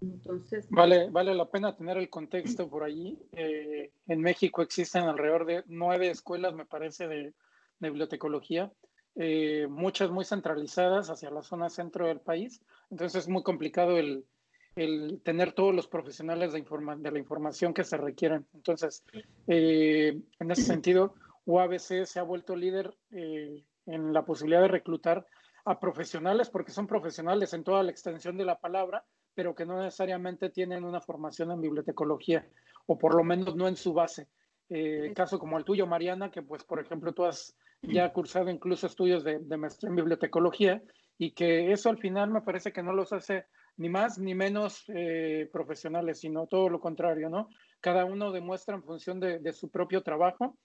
[0.00, 3.18] Entonces, vale, vale la pena tener el contexto por allí.
[3.32, 7.34] Eh, en México existen alrededor de nueve escuelas, me parece, de,
[7.78, 8.70] de bibliotecología,
[9.14, 12.60] eh, muchas muy centralizadas hacia la zona centro del país.
[12.90, 14.26] Entonces es muy complicado el,
[14.76, 16.62] el tener todos los profesionales de,
[16.98, 18.46] de la información que se requieren.
[18.52, 19.02] Entonces,
[19.46, 21.14] eh, en ese sentido,
[21.46, 25.26] UABC se ha vuelto líder en la posibilidad de reclutar
[25.64, 29.04] a profesionales, porque son profesionales en toda la extensión de la palabra,
[29.36, 32.44] pero que no necesariamente tienen una formación en bibliotecología,
[32.86, 34.26] o por lo menos no en su base.
[34.68, 38.88] Eh, caso como el tuyo, Mariana, que pues, por ejemplo, tú has ya cursado incluso
[38.88, 40.82] estudios de, de maestría en bibliotecología,
[41.18, 43.46] y que eso al final me parece que no los hace
[43.76, 47.48] ni más ni menos eh, profesionales, sino todo lo contrario, ¿no?
[47.80, 50.56] Cada uno demuestra en función de, su propio trabajo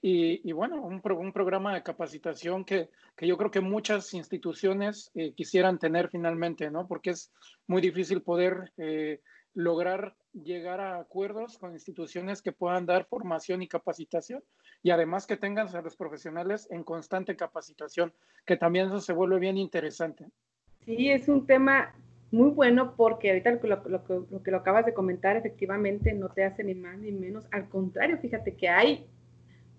[0.00, 5.32] y, bueno, un, un, programa de capacitación que, que, yo creo que muchas instituciones eh,
[5.32, 6.86] quisieran tener finalmente, ¿no?
[6.86, 7.32] Porque es
[7.66, 9.20] muy difícil poder eh,
[9.54, 14.44] lograr llegar a acuerdos con instituciones que puedan dar formación y capacitación
[14.84, 18.12] y además que tengan a los profesionales en constante capacitación,
[18.46, 20.26] que también eso se vuelve bien interesante.
[20.84, 21.92] Sí, es un tema
[22.30, 26.74] muy bueno porque ahorita lo, que lo acabas de comentar efectivamente no te hace ni
[26.74, 27.48] más ni menos.
[27.50, 29.08] Al contrario, fíjate que hay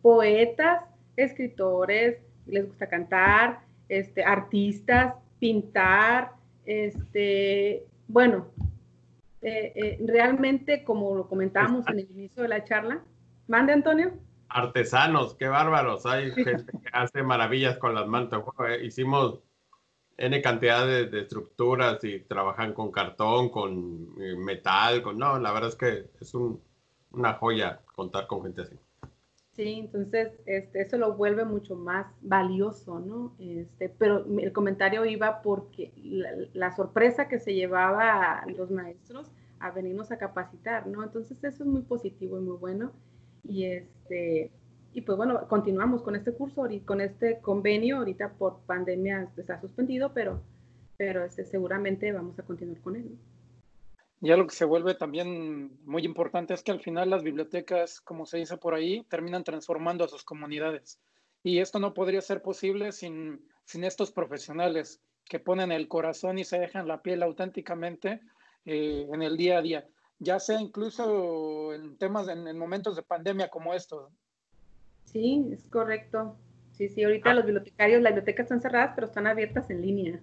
[0.01, 0.83] poetas,
[1.15, 6.31] escritores, les gusta cantar, este, artistas, pintar,
[6.65, 8.47] este, bueno,
[9.41, 13.01] eh, eh, realmente como lo comentábamos en el inicio de la charla.
[13.47, 14.13] Mande, Antonio.
[14.49, 16.05] Artesanos, qué bárbaros.
[16.05, 18.29] Hay gente que hace maravillas con las manos.
[18.67, 19.39] Eh, hicimos
[20.17, 25.17] N cantidad de, estructuras y trabajan con cartón, con metal, con...
[25.17, 26.33] No, la verdad es que es
[27.12, 28.75] una joya contar con gente así.
[29.60, 33.36] Sí, entonces este, eso lo vuelve mucho más valioso, ¿no?
[33.39, 35.91] Este, pero el comentario iba porque
[36.54, 41.04] la, sorpresa que se llevaba a los maestros a venirnos a capacitar, ¿no?
[41.04, 42.93] Entonces eso es muy positivo y muy bueno.
[43.43, 44.50] Y este,
[44.93, 47.98] y pues bueno, continuamos con este curso con este convenio.
[47.98, 50.41] Ahorita por pandemia está suspendido, pero,
[50.95, 53.19] pero este, seguramente vamos a continuar con él.
[54.21, 58.25] Ya lo que se vuelve también muy importante es que al final las bibliotecas, como
[58.25, 60.99] se dice por ahí, terminan transformando a sus comunidades.
[61.41, 66.43] Y esto no podría ser posible sin, sin estos profesionales que ponen el corazón y
[66.43, 68.19] se dejan la piel auténticamente
[68.65, 73.03] eh, en el día a día, ya sea incluso en temas, en, en momentos de
[73.03, 74.12] pandemia como estos.
[75.05, 76.36] Sí, es correcto.
[76.71, 77.34] Sí, sí, ahorita ah.
[77.36, 80.19] los bibliotecarios, las bibliotecas están cerradas, pero están abiertas en línea.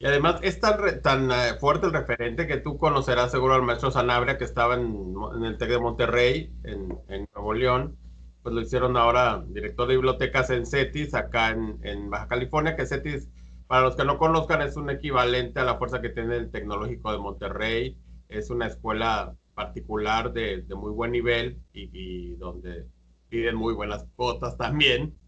[0.00, 3.90] Y además es tan, tan eh, fuerte el referente que tú conocerás seguro al maestro
[3.90, 7.96] Sanabria que estaba en, el TEC de Monterrey, en, Nuevo León.
[8.42, 13.28] Pues lo hicieron ahora director de bibliotecas en CETIS, acá en, Baja California, que CETIS,
[13.66, 17.10] para los que no conozcan, es un equivalente a la fuerza que tiene el Tecnológico
[17.10, 17.98] de Monterrey.
[18.28, 22.86] Es una escuela particular de, muy buen nivel y donde
[23.28, 25.18] piden muy buenas cuotas también.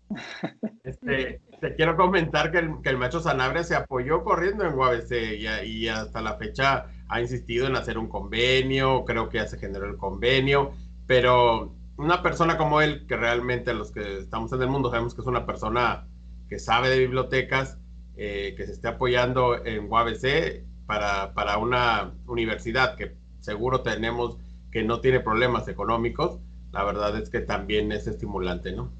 [0.83, 5.89] Este, te quiero comentar que el, maestro Sanabria se apoyó corriendo en UABC y, y,
[5.89, 9.97] hasta la fecha ha insistido en hacer un convenio, creo que ya se generó el
[9.97, 10.73] convenio,
[11.07, 15.21] pero una persona como él, que realmente los que estamos en el mundo sabemos que
[15.21, 16.09] es una persona
[16.49, 17.79] que sabe de bibliotecas,
[18.17, 24.39] eh, que se esté apoyando en UABC para, para una universidad que seguro tenemos
[24.73, 26.41] que no tiene problemas económicos,
[26.73, 28.93] la verdad es que también es estimulante, ¿no?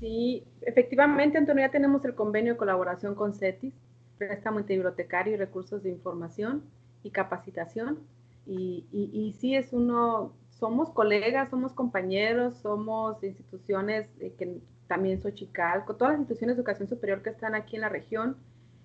[0.00, 3.74] Sí, efectivamente, Antonio, ya tenemos el convenio de colaboración con CETIS,
[4.16, 6.64] préstamo bibliotecario y recursos de información
[7.02, 7.98] y capacitación.
[8.46, 16.12] Y, y, sí es uno, somos colegas, somos compañeros, somos instituciones que también Xochicalco, todas
[16.14, 18.36] las instituciones de educación superior que están aquí en la región,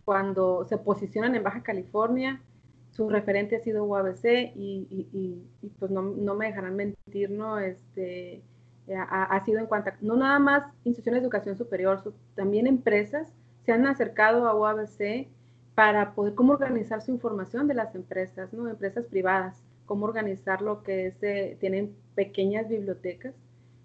[0.03, 2.41] cuando se posicionan en Baja California,
[2.91, 5.41] su referente ha sido UABC y,
[5.79, 7.57] pues no, me dejarán mentir, ¿no?
[7.57, 8.43] Este,
[8.93, 12.03] ha, sido en cuanto no nada más instituciones de educación superior,
[12.35, 13.33] también empresas
[13.65, 15.27] se han acercado a UABC
[15.73, 18.69] para poder cómo organizar su información de las empresas, ¿no?
[18.69, 23.33] Empresas privadas, cómo organizar lo que es, eh, tienen pequeñas bibliotecas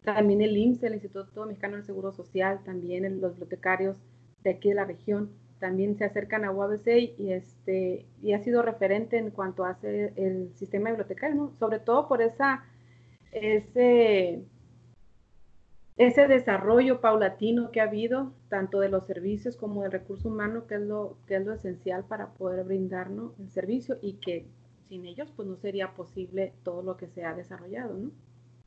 [0.03, 3.97] también el IMSS, el Instituto Mexicano del Seguro Social, también los bibliotecarios
[4.43, 8.63] de aquí de la región, también se acercan a UABC y, este, y ha sido
[8.63, 12.65] referente en cuanto hace el sistema bibliotecario, sobre todo por esa,
[13.31, 14.43] ese,
[16.01, 20.77] ese desarrollo paulatino que ha habido, tanto de los servicios como del recurso humano, que
[20.77, 24.47] es lo, que es lo esencial para poder brindarnos el servicio y que
[24.89, 27.99] sin ellos pues no sería posible todo lo que se ha desarrollado.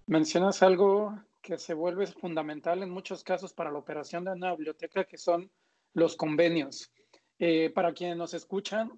[0.05, 5.03] Mencionas algo que se vuelve fundamental en muchos casos para la operación de una biblioteca,
[5.05, 5.49] que son
[5.95, 6.93] los convenios.
[7.39, 8.91] Eh, para quienes nos escuchan,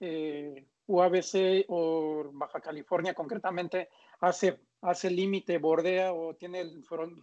[0.00, 6.64] eh, UABC o Baja California concretamente hace, hace límite, bordea o tiene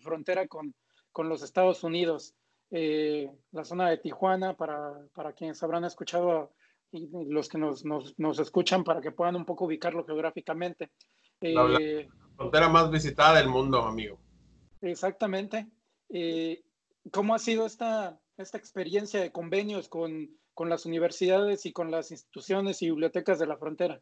[0.01, 0.73] frontera con,
[1.11, 2.33] con, los Estados Unidos.
[2.71, 6.53] Eh, la zona de Tijuana, para, para, quienes habrán escuchado
[6.91, 10.89] y los que nos, nos, nos, escuchan para que puedan un poco ubicarlo geográficamente.
[11.41, 11.79] la
[12.35, 14.19] frontera más visitada del mundo, amigo.
[14.81, 15.67] Exactamente.
[17.11, 22.11] ¿Cómo ha sido esta, esta experiencia de convenios con, con las universidades y con las
[22.11, 24.01] instituciones y bibliotecas de la frontera?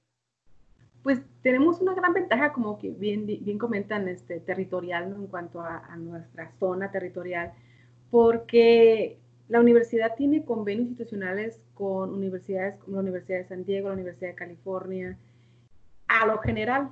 [1.04, 5.96] Pues tenemos una gran ventaja, como que bien, bien comentan, este, territorial en cuanto a,
[5.98, 7.54] nuestra zona territorial,
[8.12, 13.94] porque la universidad tiene convenios institucionales con universidades como la Universidad de San Diego, la
[13.94, 15.18] Universidad de California,
[16.08, 16.90] a lo general.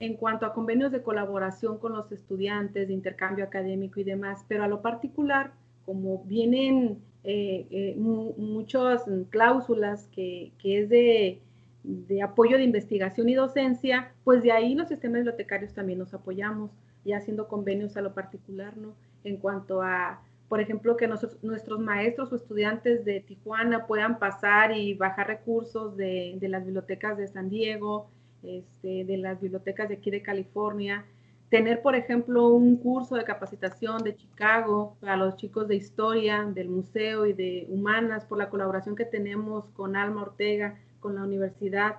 [0.00, 4.64] En cuanto a convenios de colaboración con los estudiantes, de intercambio académico y demás, pero
[4.64, 5.52] a lo particular,
[5.86, 11.40] como vienen eh, eh, muchas cláusulas que, que es de,
[11.84, 16.70] de, apoyo de investigación y docencia, pues de ahí los sistemas bibliotecarios también nos apoyamos,
[17.04, 18.94] ya haciendo convenios a lo particular, ¿no?
[19.22, 24.94] En cuanto a, por ejemplo, que nuestros maestros o estudiantes de Tijuana puedan pasar y
[24.94, 28.08] bajar recursos de, las bibliotecas de San Diego,
[28.42, 31.04] este, de las bibliotecas de aquí de California,
[31.50, 36.68] tener, por ejemplo, un curso de capacitación de Chicago para los chicos de historia del
[36.68, 41.96] museo y de humanas por la colaboración que tenemos con Alma Ortega, con la universidad.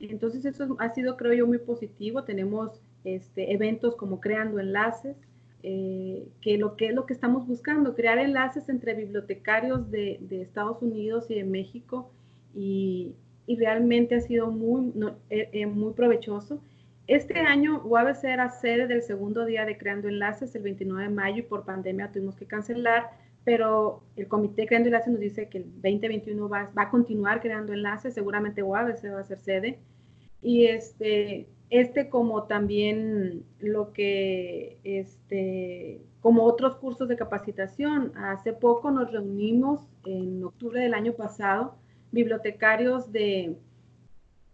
[0.00, 2.24] Entonces eso ha sido, creo yo, muy positivo.
[2.24, 5.16] Tenemos este, eventos como Creando Enlaces,
[5.62, 10.82] eh, que lo que es lo que estamos buscando, crear enlaces entre bibliotecarios de, Estados
[10.82, 12.10] Unidos y de México
[12.56, 13.14] y,
[13.46, 14.92] y realmente ha sido muy,
[15.28, 16.60] eh, eh, muy provechoso.
[17.06, 21.38] Este año UABC era sede del segundo día de Creando Enlaces, el 29 de mayo,
[21.38, 23.10] y por pandemia tuvimos que cancelar,
[23.44, 27.72] pero el Comité Creando Enlaces nos dice que el 2021 va, va a continuar creando
[27.72, 29.78] enlaces, seguramente UABC va a ser sede.
[30.42, 38.90] Y este, este como también lo que, este, como otros cursos de capacitación, hace poco
[38.90, 41.76] nos reunimos en octubre del año pasado,
[42.12, 43.56] bibliotecarios de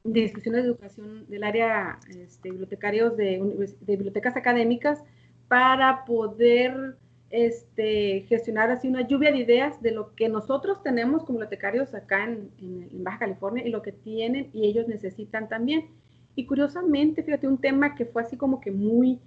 [0.07, 3.41] de instituciones de educación del área, este, bibliotecarios de,
[3.81, 5.03] bibliotecas académicas,
[5.49, 6.97] para poder
[7.37, 12.25] este, gestionar así una lluvia de ideas de lo que nosotros tenemos como bibliotecarios acá
[12.25, 15.87] en, en, Baja California y lo que tienen y ellos necesitan también.
[16.35, 19.21] Y curiosamente, fíjate, un tema que fue así como que muy,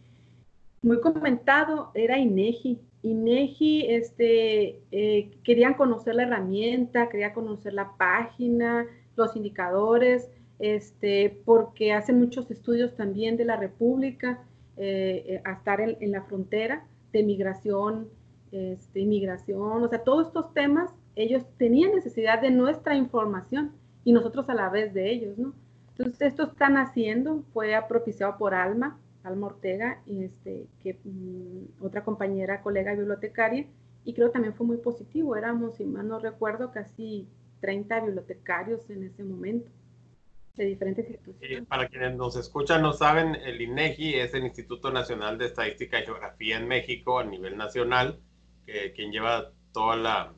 [0.82, 2.80] muy comentado era INEGI.
[3.04, 11.94] INEGI, este, eh, querían conocer la herramienta, querían conocer la página, los indicadores, este, porque
[11.94, 14.44] hacen muchos estudios también de la República
[14.78, 18.10] eh, eh, a estar en, la frontera de migración,
[18.52, 23.72] este, inmigración, o sea, todos estos temas, ellos tenían necesidad de nuestra información
[24.04, 25.54] y nosotros a la vez de ellos, ¿no?
[25.98, 32.62] Entonces, esto están haciendo, fue propiciado por Alma, Alma Ortega, este, que mm, otra compañera,
[32.62, 33.68] colega bibliotecaria,
[34.06, 37.28] y creo también fue muy positivo, éramos, si mal no recuerdo, casi
[37.60, 39.70] 30 bibliotecarios en ese momento
[40.60, 41.68] de diferentes instituciones.
[41.68, 46.04] para quienes nos escuchan, no saben, el INEGI es el Instituto Nacional de Estadística y
[46.06, 48.20] Geografía en México a nivel nacional,
[48.66, 50.34] que quien lleva todo la,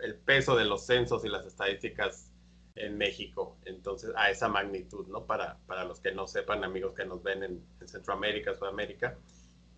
[0.00, 2.32] el peso de los censos y las estadísticas
[2.74, 5.26] en México, entonces a esa magnitud, ¿no?
[5.26, 9.18] Para, para los que no sepan, amigos que nos ven en, Centroamérica, Sudamérica.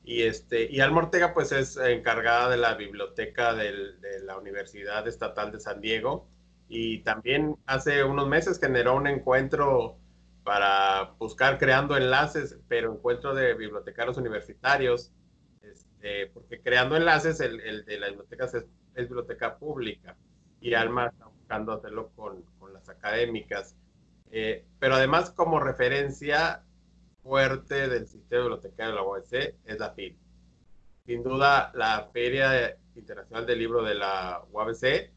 [0.04, 5.08] Y, este, y Alma Ortega, pues es encargada de la biblioteca del, de la Universidad
[5.08, 6.28] Estatal de San Diego,
[6.68, 9.98] y también hace unos meses generó un encuentro
[10.44, 15.12] para buscar creando enlaces, pero encuentro de bibliotecarios universitarios,
[15.62, 20.16] este, porque creando enlaces, el, el de las bibliotecas es, biblioteca pública
[20.60, 23.76] y Alma está buscando hacerlo con, con las académicas.
[24.30, 26.62] Eh, pero además, como referencia
[27.22, 30.18] fuerte del sistema bibliotecario de la OEC es la FIL.
[31.06, 35.13] Sin duda, la Feria Internacional del Libro de la UABC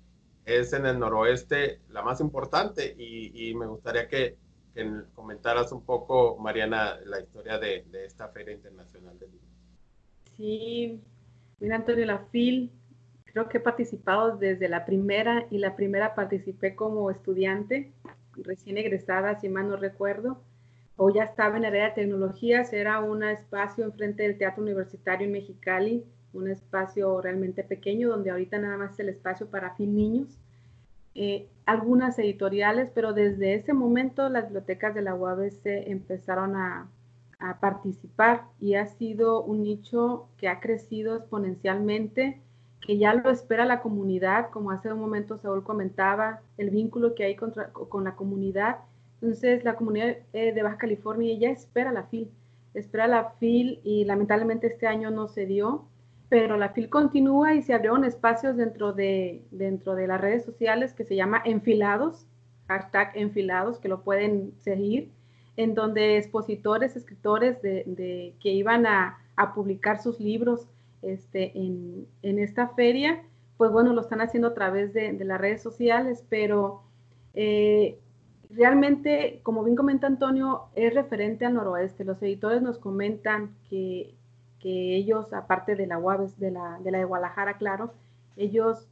[0.48, 4.38] es en el noroeste la más importante y, me gustaría que,
[5.14, 9.48] comentaras un poco, Mariana, la historia de, esta Feria Internacional del Libro.
[10.38, 11.02] Sí,
[11.60, 12.72] mira Antonio, la FIL,
[13.26, 17.92] creo que he participado desde la primera y la primera participé como estudiante,
[18.38, 20.42] recién egresada, si mal no recuerdo,
[20.96, 25.26] o ya estaba en el área de tecnologías, era un espacio enfrente del Teatro Universitario
[25.26, 26.06] en Mexicali,
[26.38, 30.38] un espacio realmente pequeño donde ahorita nada más es el espacio para FIL niños.
[31.16, 36.88] Eh, algunas editoriales, pero desde ese momento las bibliotecas de la UABC empezaron a,
[37.40, 42.42] a participar y ha sido un nicho que ha crecido exponencialmente,
[42.82, 47.26] que ya lo espera la comunidad, como hace un momento Saúl comentaba, el vínculo que
[47.26, 48.78] hay con la comunidad.
[49.22, 52.30] Entonces, la comunidad eh, de Baja California ya espera la FIL,
[52.74, 55.86] espera la FIL y lamentablemente este año no se dio,
[56.30, 60.94] pero la FIL continúa y se abrieron espacios dentro de, dentro de las redes sociales
[60.94, 62.28] que se llama Enfilados,
[62.68, 65.12] hashtag Enfilados, que lo pueden seguir
[65.58, 69.20] en donde expositores, escritores de, que iban a,
[69.54, 70.68] publicar sus libros
[71.04, 73.22] este, en, esta feria,
[73.58, 76.84] pues bueno, lo están haciendo a través de, las redes sociales, pero
[77.34, 78.00] eh,
[78.50, 82.04] realmente, como bien comenta Antonio, es referente al noroeste.
[82.04, 84.16] Los editores nos comentan que,
[84.64, 87.94] ellos, aparte de la UABES, de la, de la Guadalajara, claro,
[88.36, 88.88] ellos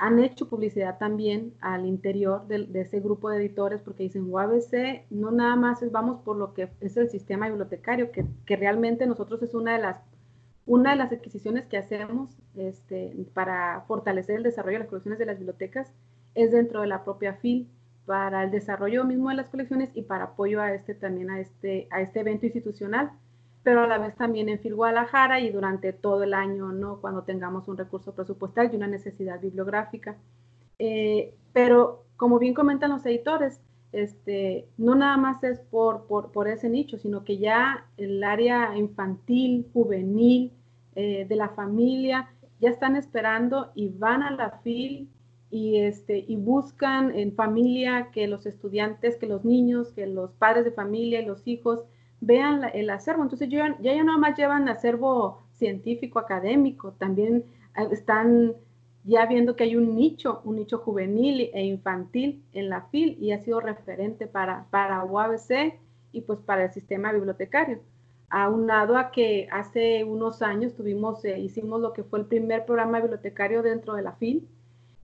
[0.00, 5.30] han hecho publicidad también al interior de, ese grupo de editores porque dicen UABC no
[5.30, 9.52] nada más vamos por lo que es el sistema bibliotecario, que, que, realmente nosotros es
[9.52, 9.96] una de las,
[10.64, 15.26] una de las adquisiciones que hacemos este, para fortalecer el desarrollo de las colecciones de
[15.26, 15.92] las bibliotecas,
[16.34, 17.68] es dentro de la propia FIL,
[18.06, 21.86] para el desarrollo mismo de las colecciones y para apoyo a este también a este,
[21.90, 23.12] a este evento institucional
[23.62, 27.00] pero a la vez también en FIL Guadalajara y durante todo el año, ¿no?
[27.00, 30.16] Cuando tengamos un recurso presupuestal y una necesidad bibliográfica.
[30.78, 33.60] Eh, pero como bien comentan los editores,
[33.92, 39.66] este, no nada más es por, por, ese nicho, sino que ya el área infantil,
[39.72, 40.52] juvenil,
[40.94, 42.30] eh, de la familia,
[42.60, 45.08] ya están esperando y van a la FIL
[45.50, 50.64] y, este, y buscan en familia que los estudiantes, que los niños, que los padres
[50.64, 51.84] de familia y los hijos
[52.20, 53.22] vean el acervo.
[53.22, 57.44] Entonces ya, ya no más llevan acervo científico, académico, también
[57.76, 58.54] eh, están
[59.04, 63.32] ya viendo que hay un nicho, un nicho juvenil e infantil en la FIL y
[63.32, 65.78] ha sido referente para, para UABC
[66.12, 67.80] y pues para el sistema bibliotecario.
[68.28, 73.00] Aunado a que hace unos años tuvimos, eh, hicimos lo que fue el primer programa
[73.00, 74.46] bibliotecario dentro de la FIL.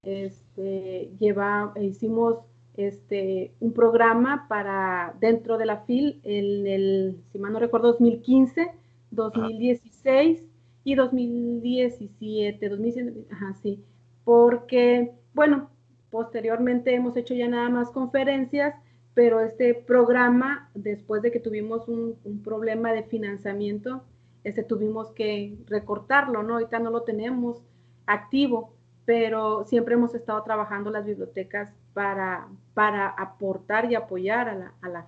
[0.03, 2.37] Este, lleva, hicimos
[2.77, 8.71] este, un programa para dentro de la FIL en el, si mal no recuerdo, 2015,
[9.11, 10.43] 2016
[10.83, 13.83] y 2017, 2017, ajá, sí,
[14.23, 15.69] porque, bueno,
[16.11, 18.75] posteriormente hemos hecho ya nada más conferencias,
[19.13, 24.03] pero este programa, después de que tuvimos un, un problema de financiamiento,
[24.43, 26.53] este, tuvimos que recortarlo, ¿no?
[26.53, 27.61] Ahorita no lo tenemos
[28.05, 28.73] activo,
[29.03, 34.87] pero siempre hemos estado trabajando las bibliotecas para, para aportar y apoyar a la, a
[34.87, 35.07] la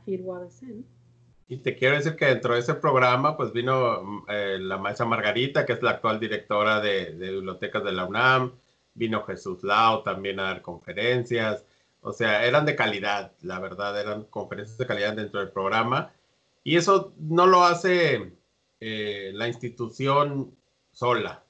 [1.48, 5.68] Y te quiero decir que dentro de ese programa, pues vino eh, la maestra Margarita,
[5.68, 8.54] que es la actual directora de, de, bibliotecas de la UNAM,
[8.96, 11.64] vino Jesús Lao también a dar conferencias,
[12.02, 16.12] o sea, eran de calidad, la verdad, eran conferencias de calidad dentro del programa.
[16.64, 18.34] Y eso no lo hace
[18.80, 20.56] eh, la institución
[20.92, 21.44] sola.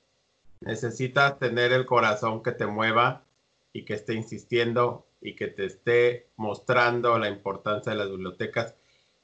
[0.60, 3.24] Necesitas tener el corazón que te mueva
[3.72, 8.76] y que esté insistiendo y que te esté mostrando la importancia de las bibliotecas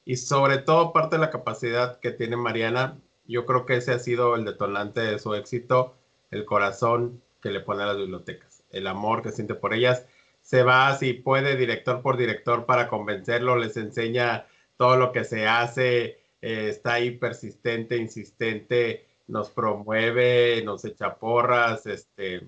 [0.04, 3.98] y sobre todo parte de la capacidad que tiene Mariana, yo creo que ese ha
[3.98, 5.96] sido el detonante de su éxito,
[6.30, 10.06] el corazón que le pone a las bibliotecas, el amor que siente por ellas.
[10.42, 15.48] Se va, si puede, director por director para convencerlo, les enseña todo lo que se
[15.48, 22.46] hace, eh, está ahí persistente, insistente, nos promueve, nos echa porras, este,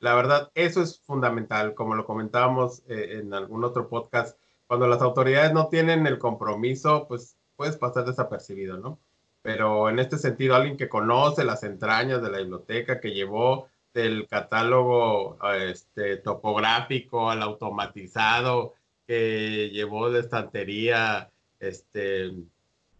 [0.00, 5.02] la verdad, eso es fundamental, como lo comentábamos eh, en algún otro podcast, cuando las
[5.02, 8.98] autoridades no tienen el compromiso, pues puedes pasar desapercibido, ¿no?
[9.42, 14.26] Pero en este sentido, alguien que conoce las entrañas de la biblioteca, que llevó del
[14.28, 18.74] catálogo este, topográfico al automatizado,
[19.06, 22.32] que llevó de estantería este,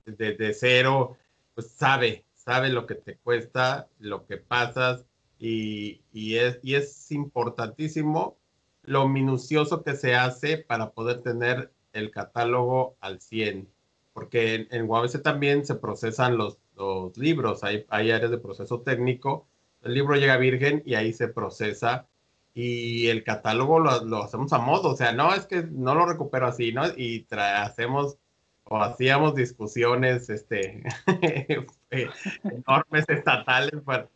[0.04, 1.16] de cero,
[1.54, 5.06] pues sabe, sabe lo que te cuesta, lo que pasas,
[5.40, 8.36] y, es, y es importantísimo
[8.82, 13.68] lo minucioso que se hace para poder tener el catálogo al 100,
[14.12, 19.48] porque en, en también se procesan los, los libros, hay, hay, áreas de proceso técnico,
[19.82, 22.06] el libro llega virgen y ahí se procesa
[22.52, 26.04] y el catálogo lo, lo, hacemos a modo, o sea, no es que no lo
[26.04, 26.86] recupero así, ¿no?
[26.96, 28.18] Y hacemos
[28.64, 30.82] o hacíamos discusiones este,
[31.90, 34.08] enormes estatales para,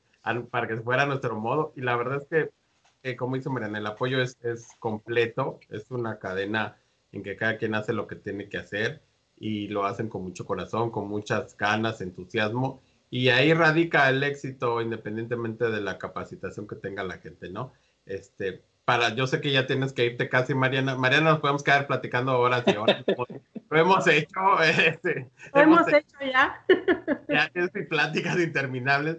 [0.50, 1.72] para que fuera nuestro modo.
[1.76, 2.50] Y la verdad es que,
[3.02, 6.76] eh, como dice Mariana, el apoyo es, es completo, es una cadena
[7.12, 9.02] en que cada quien hace lo que tiene que hacer
[9.36, 12.80] y lo hacen con mucho corazón, con muchas ganas, entusiasmo.
[13.10, 17.72] Y ahí radica el éxito independientemente de la capacitación que tenga la gente, ¿no?
[18.06, 20.96] Este, para, yo sé que ya tienes que irte casi, Mariana.
[20.96, 23.04] Mariana, nos podemos quedar platicando horas y horas.
[23.70, 24.62] lo hemos hecho.
[24.62, 26.64] Este, lo hemos, hecho, ya.
[27.28, 29.18] Ya es pláticas interminables.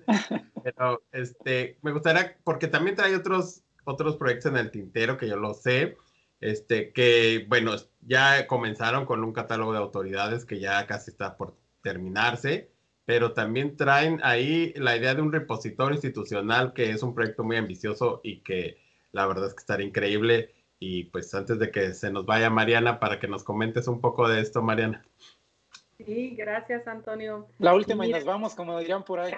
[0.64, 5.38] Pero este, me gustaría, porque también trae otros, otros proyectos en el tintero que yo
[5.38, 5.98] lo sé.
[6.42, 11.58] Este, que bueno, ya comenzaron con un catálogo de autoridades que ya casi está por
[11.82, 12.72] terminarse,
[13.06, 17.58] pero también traen ahí la idea de un repositorio institucional que es un proyecto muy
[17.58, 18.85] ambicioso y que
[19.16, 20.54] la verdad es que estaría increíble.
[20.78, 24.28] Y pues antes de que se nos vaya Mariana, para que nos comentes un poco
[24.28, 25.04] de esto, Mariana.
[25.98, 27.48] Sí, gracias, Antonio.
[27.58, 29.34] La última y nos vamos, como dirían por ahí.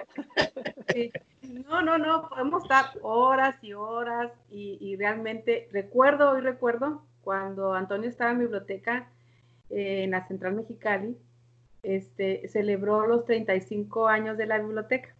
[1.42, 8.08] No, no, no, podemos estar horas y horas y, realmente recuerdo, hoy recuerdo, cuando Antonio
[8.08, 9.08] estaba en biblioteca
[9.70, 11.16] eh, en la Central Mexicali,
[11.82, 15.14] este, celebró los 35 años de la biblioteca.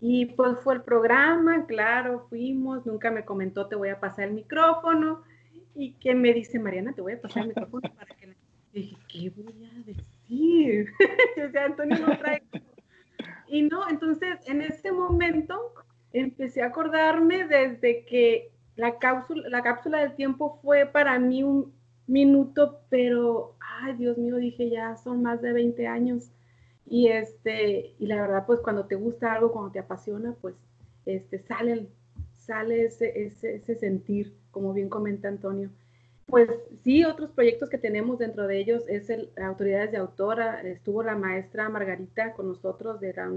[0.00, 4.34] Y pues fue el programa, claro, fuimos, nunca me comentó, te voy a pasar el
[4.34, 5.22] micrófono.
[5.74, 8.34] Y que me dice, Mariana, te voy a pasar el micrófono para que...
[8.72, 10.88] Y dije, ¿qué voy a decir?
[11.48, 12.42] o sea, Antonio no trae...
[13.48, 15.74] Y no, entonces en ese momento
[16.12, 21.72] empecé a acordarme desde que la cápsula, la cápsula del tiempo fue para mí un
[22.06, 26.30] minuto, pero, ay Dios mío, dije, ya son más de 20 años
[26.90, 30.56] y, este, y la verdad, pues cuando te gusta algo, cuando te apasiona, pues
[31.06, 31.86] este, sale,
[32.36, 35.70] sale ese, ese, sentir, como bien comenta Antonio.
[36.26, 36.50] Pues
[36.82, 40.62] sí, otros proyectos que tenemos dentro de ellos es el Autoridades de Autora.
[40.62, 43.32] Estuvo la maestra Margarita con nosotros de la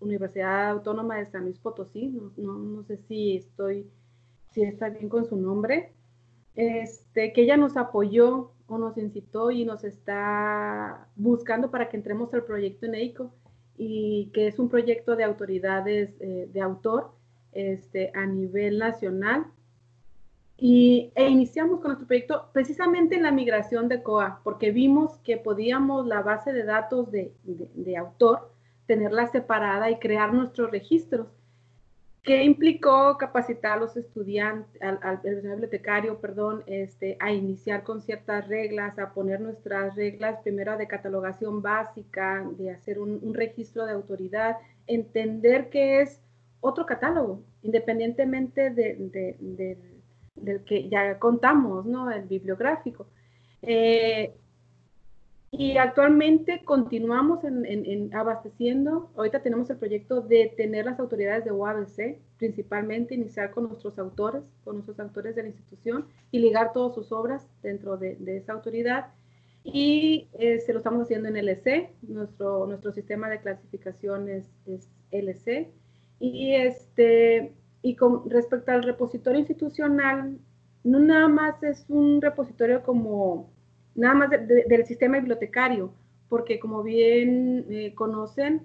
[0.00, 2.08] Universidad Autónoma de San Luis Potosí.
[2.08, 3.86] No, no, no sé si estoy,
[4.52, 5.92] si está bien con su nombre.
[6.54, 12.32] Este, que ella nos apoyó o nos incitó y nos está buscando para que entremos
[12.32, 13.32] al proyecto EICO
[13.76, 17.10] y que es un proyecto de autoridades eh, de autor
[17.52, 19.46] este, a nivel nacional.
[20.56, 25.36] Y, e iniciamos con nuestro proyecto precisamente en la migración de COA, porque vimos que
[25.36, 28.52] podíamos la base de datos de, de autor,
[28.86, 31.26] tenerla separada y crear nuestros registros
[32.24, 38.98] que implicó capacitar a los estudiantes, al, bibliotecario, perdón, este, a iniciar con ciertas reglas,
[38.98, 44.56] a poner nuestras reglas, primero de catalogación básica, de hacer un, registro de autoridad,
[44.86, 46.22] entender que es
[46.60, 49.76] otro catálogo, independientemente de,
[50.34, 52.10] del que ya contamos, ¿no?
[52.10, 53.06] El bibliográfico.
[53.60, 54.34] Eh,
[55.56, 59.12] y actualmente continuamos en, abasteciendo.
[59.16, 64.42] Ahorita tenemos el proyecto de tener las autoridades de UABC, principalmente iniciar con nuestros autores,
[64.64, 69.12] con nuestros autores de la institución y ligar todas sus obras dentro de, esa autoridad.
[69.62, 74.88] Y eh, se lo estamos haciendo en LC, nuestro, nuestro sistema de clasificación es, es
[75.12, 75.70] LC.
[76.18, 80.36] Y, este, y con respecto al repositorio institucional,
[80.82, 83.53] no nada más es un repositorio como
[83.94, 85.92] nada más del sistema bibliotecario,
[86.28, 88.62] porque como bien eh, conocen,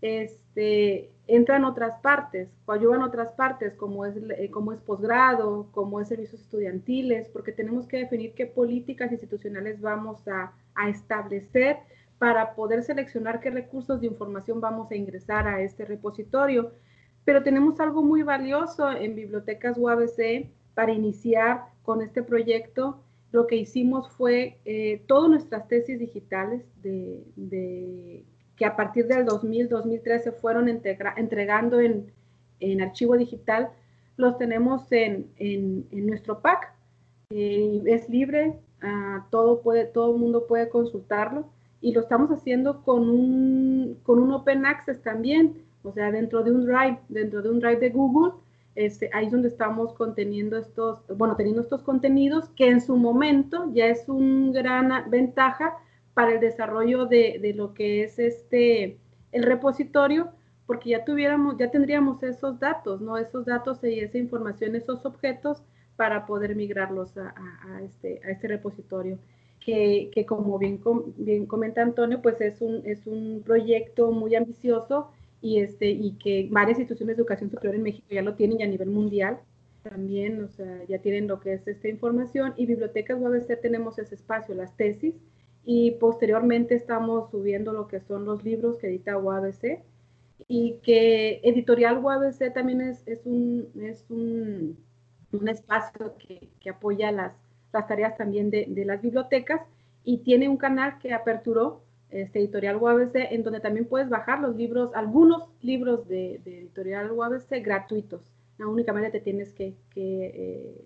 [0.00, 6.00] este, entran otras partes, o ayudan otras partes, como es, eh, como es posgrado, como
[6.00, 11.76] es servicios estudiantiles, porque tenemos que definir qué políticas institucionales vamos a, a establecer
[12.18, 16.72] para poder seleccionar qué recursos de información vamos a ingresar a este repositorio.
[17.24, 23.00] Pero tenemos algo muy valioso en bibliotecas UABC para iniciar con este proyecto
[23.32, 28.24] lo que hicimos fue eh, todas nuestras tesis digitales de,
[28.56, 32.12] que a partir del 2000-2013 fueron entregando en,
[32.80, 33.70] archivo digital,
[34.16, 36.74] los tenemos en, nuestro pack.
[37.30, 39.62] Eh, es libre, uh, todo,
[39.94, 41.46] todo el mundo puede consultarlo
[41.80, 46.52] y lo estamos haciendo con un, con un Open Access también, o sea, dentro de
[46.52, 48.34] un Drive, dentro de un Drive de Google
[48.74, 53.70] este, ahí es donde estamos conteniendo estos, bueno, teniendo estos contenidos que en su momento
[53.72, 55.76] ya es una gran ventaja
[56.14, 58.98] para el desarrollo de, lo que es este,
[59.32, 60.30] el repositorio,
[60.66, 63.18] porque ya tuviéramos, ya tendríamos esos datos, ¿no?
[63.18, 65.62] Esos datos y esa información, esos objetos
[65.96, 67.34] para poder migrarlos a,
[67.84, 69.18] este, este repositorio.
[69.60, 70.78] Que, como bien,
[71.46, 75.10] comenta Antonio, pues es un proyecto muy ambicioso
[75.42, 78.62] y, este, y que varias instituciones de educación superior en México ya lo tienen y
[78.62, 79.40] a nivel mundial
[79.82, 84.14] también, o sea, ya tienen lo que es esta información y bibliotecas UABC tenemos ese
[84.14, 85.14] espacio, las tesis,
[85.64, 89.82] y posteriormente estamos subiendo lo que son los libros que edita UABC
[90.48, 94.76] y que Editorial UABC también es, es, un, es un,
[95.32, 97.32] un espacio que, que, apoya las,
[97.72, 99.60] las tareas también de, de, las bibliotecas
[100.04, 101.81] y tiene un canal que aperturó
[102.12, 107.10] este, Editorial UABC en donde también puedes bajar los libros, algunos libros de, de Editorial
[107.10, 108.20] UABC gratuitos.
[108.58, 110.84] No, únicamente te tienes que, que eh,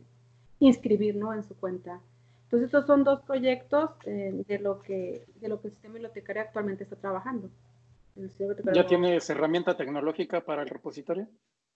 [0.60, 1.34] inscribir ¿no?
[1.34, 2.00] en su cuenta
[2.46, 6.42] entonces, estos son dos proyectos eh, de, lo que, de lo que el sistema bibliotecario
[6.42, 7.50] actualmente está trabajando.
[8.72, 11.26] ¿Ya tienes herramienta tecnológica para el repositorio?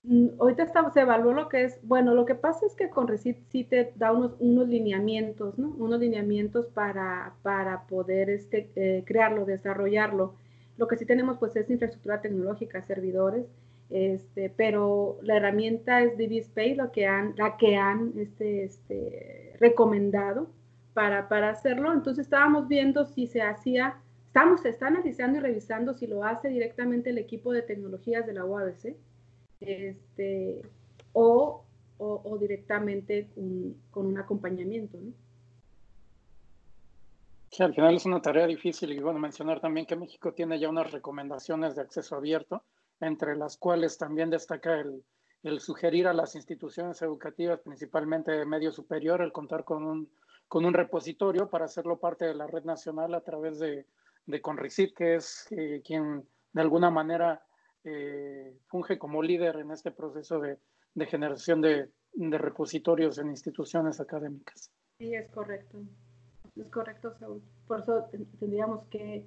[0.03, 3.07] Mm, ahorita está, se evaluó lo que es, bueno, lo que pasa es que con
[3.07, 5.69] Recit sí te da unos, unos lineamientos, ¿no?
[5.79, 7.35] Unos lineamientos para,
[7.89, 10.35] poder este, eh, crearlo, desarrollarlo.
[10.79, 13.47] Lo que sí tenemos pues es infraestructura tecnológica, servidores,
[13.91, 20.49] este, pero la herramienta es DBSpace, lo que han, la que han este, este, recomendado
[20.95, 21.93] para, para hacerlo.
[21.93, 23.97] Entonces estábamos viendo si se hacía,
[24.29, 28.33] estamos, se está analizando y revisando si lo hace directamente el equipo de tecnologías de
[28.33, 28.97] la UABC
[29.61, 30.63] este,
[31.13, 31.65] o,
[31.99, 33.29] o, o directamente
[33.91, 34.99] con un acompañamiento.
[34.99, 35.13] ¿no?
[37.51, 40.69] Sí, al final es una tarea difícil y bueno, mencionar también que México tiene ya
[40.69, 42.63] unas recomendaciones de acceso abierto,
[43.01, 45.03] entre las cuales también destaca el,
[45.43, 50.11] el sugerir a las instituciones educativas, principalmente de medio superior, el contar con un
[50.51, 53.87] con un repositorio para hacerlo parte de la red nacional a través de,
[54.27, 57.41] de Conricit, que es eh, quien de alguna manera
[57.85, 60.59] eh, funge como líder en este proceso de,
[61.07, 64.71] generación de, repositorios en instituciones académicas.
[64.99, 65.79] Sí, es correcto.
[66.57, 67.43] Es correcto, Saúl.
[67.67, 68.09] Por eso
[68.39, 69.25] tendríamos que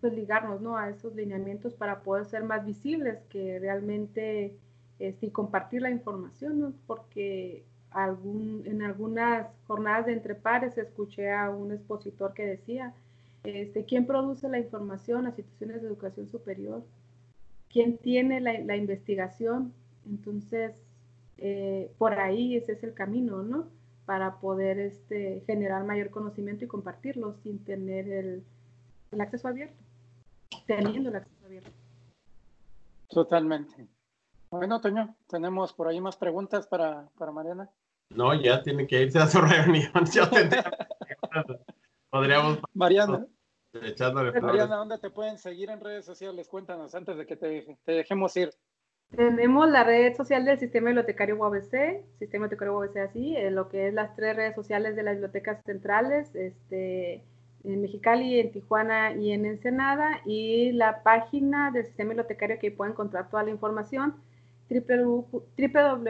[0.00, 0.76] pues, ligarnos ¿no?
[0.76, 4.56] a esos lineamientos para poder ser más visibles que realmente
[4.98, 6.72] este, compartir la información, ¿no?
[6.86, 12.94] porque algún, en algunas jornadas de entre pares escuché a un expositor que decía,
[13.44, 15.24] este, ¿quién produce la información?
[15.24, 16.84] Las instituciones de educación superior.
[17.72, 19.72] ¿Quién tiene la, la investigación?
[20.06, 20.72] Entonces,
[21.38, 23.68] eh, por ahí ese es el camino, ¿no?
[24.04, 28.44] Para poder este, generar mayor conocimiento y compartirlo sin tener el,
[29.10, 29.82] el acceso abierto,
[30.66, 31.70] teniendo el acceso abierto.
[33.08, 33.88] Totalmente.
[34.50, 37.70] Bueno, Toño, tenemos por ahí más preguntas para, para Mariana.
[38.10, 39.90] No, ya tiene que irse a su reunión.
[40.12, 40.64] Yo tendría...
[42.10, 42.58] Podríamos.
[42.74, 43.26] Mariana.
[43.72, 46.48] Echándole Mariana, ¿dónde te pueden seguir en redes sociales?
[46.48, 48.50] Cuéntanos antes de que te, te dejemos ir.
[49.14, 53.88] Tenemos la red social del Sistema Bibliotecario UABC, Sistema Bibliotecario UABC así, en lo que
[53.88, 57.22] es las tres redes sociales de las bibliotecas centrales, este,
[57.64, 62.92] en Mexicali, en Tijuana y en Ensenada, y la página del Sistema Bibliotecario que pueden
[62.92, 64.14] encontrar toda la información
[64.70, 66.08] www.uabc.mx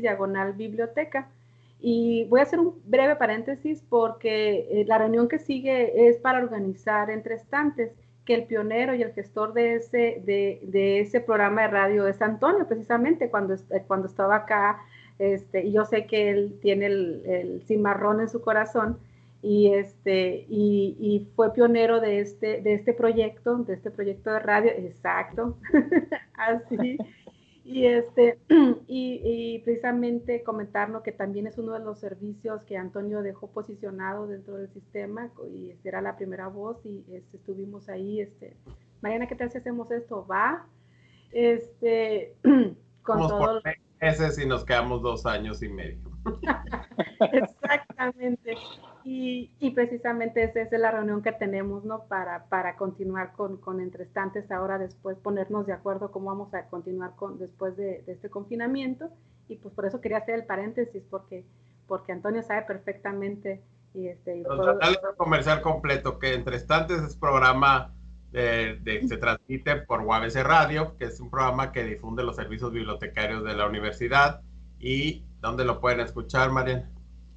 [0.00, 1.28] diagonal biblioteca.
[1.80, 6.38] Y voy a hacer un breve paréntesis porque eh, la reunión que sigue es para
[6.38, 7.92] organizar entre estantes,
[8.24, 12.20] que el pionero y el gestor de ese, de, de ese programa de radio es
[12.20, 13.56] Antonio, precisamente cuando,
[13.86, 14.80] cuando estaba acá,
[15.18, 18.98] este, y yo sé que él tiene el, el cimarrón en su corazón,
[19.42, 24.38] y, este, y, y, fue pionero de este, de este proyecto, de este proyecto de
[24.38, 25.56] radio, exacto,
[26.34, 26.98] así.
[27.70, 28.36] Y, este,
[28.88, 34.26] y, y, precisamente comentarnos que también es uno de los servicios que Antonio dejó posicionado
[34.26, 38.20] dentro del sistema y era la primera voz y este, estuvimos ahí.
[38.20, 38.56] Este,
[39.02, 40.26] Mariana, ¿qué tal si hacemos esto?
[40.26, 40.66] Va.
[41.30, 43.62] Este, con Vamos todo.
[43.62, 46.10] Por meses y nos quedamos dos años y medio.
[47.32, 48.56] Exactamente.
[49.04, 52.04] Y, y, precisamente esa es la reunión que tenemos, ¿no?
[52.04, 57.14] Para, para continuar con, con entrestantes ahora después, ponernos de acuerdo cómo vamos a continuar
[57.16, 59.10] con, después de, de, este confinamiento.
[59.48, 61.44] Y pues por eso quería hacer el paréntesis, porque,
[61.86, 63.62] porque Antonio sabe perfectamente.
[63.94, 64.78] Y este, y todo...
[65.16, 67.92] comercial completo, que Entrestantes es programa
[68.30, 72.72] de, de, se transmite por UABC Radio, que es un programa que difunde los servicios
[72.72, 74.42] bibliotecarios de la universidad.
[74.78, 76.88] ¿Y dónde lo pueden escuchar, Mariana?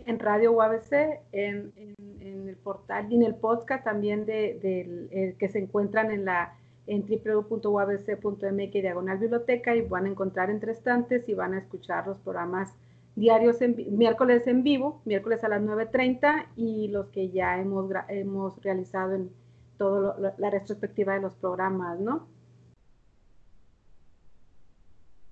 [0.05, 1.73] En Radio UABC, en,
[2.21, 6.55] el portal y en el podcast también de, de eh, que se encuentran en la
[6.85, 12.17] en www.uabc.mx diagonal biblioteca y van a encontrar entre estantes y van a escuchar los
[12.19, 12.73] programas
[13.15, 18.61] diarios en, miércoles en vivo, miércoles a las 9.30 y los que ya hemos, hemos
[18.61, 19.31] realizado en
[19.77, 22.27] toda la retrospectiva de los programas, ¿no?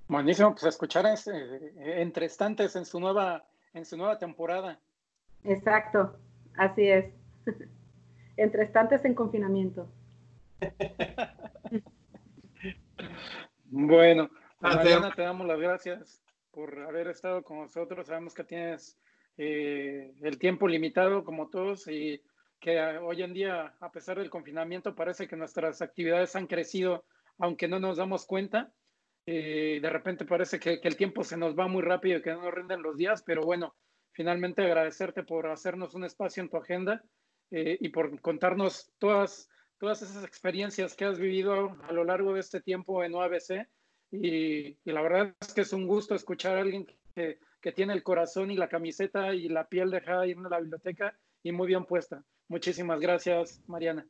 [0.08, 4.80] Buenísimo, pues escuchar eh, entre estantes en su nueva en su nueva temporada.
[5.44, 6.18] Exacto,
[6.56, 7.14] así es.
[8.38, 9.92] Entre estantes en confinamiento.
[13.66, 18.08] bueno, pues, Mariana, te damos las gracias por haber estado con nosotros.
[18.08, 18.98] Sabemos que tienes
[19.38, 22.22] eh, el tiempo limitado como todos y
[22.60, 27.06] que hoy en día, a pesar del confinamiento, parece que nuestras actividades han crecido,
[27.40, 28.72] aunque no nos damos cuenta.
[29.26, 32.42] Eh, de repente parece que, el tiempo se nos va muy rápido y que no
[32.42, 33.76] nos rinden los días, pero bueno,
[34.14, 37.04] finalmente agradecerte por hacernos un espacio en tu agenda
[37.52, 42.40] eh, y por contarnos todas, todas esas experiencias que has vivido a lo largo de
[42.40, 43.68] este tiempo en OABC.
[44.12, 48.04] Y, la verdad es que es un gusto escuchar a alguien que, que tiene el
[48.04, 51.86] corazón y la camiseta y la piel dejada ahí en la biblioteca y muy bien
[51.86, 52.24] puesta.
[52.50, 54.06] Muchísimas gracias, Mariana.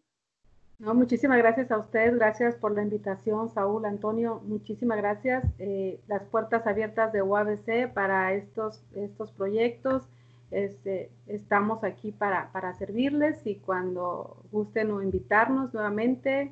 [0.81, 5.45] Muchísimas gracias a ustedes, gracias por la invitación, Saúl, Antonio, muchísimas gracias.
[5.59, 10.09] Eh, las puertas abiertas de UABC para estos, estos proyectos.
[10.49, 16.51] Este, estamos aquí para, para, servirles y cuando gusten o invitarnos nuevamente,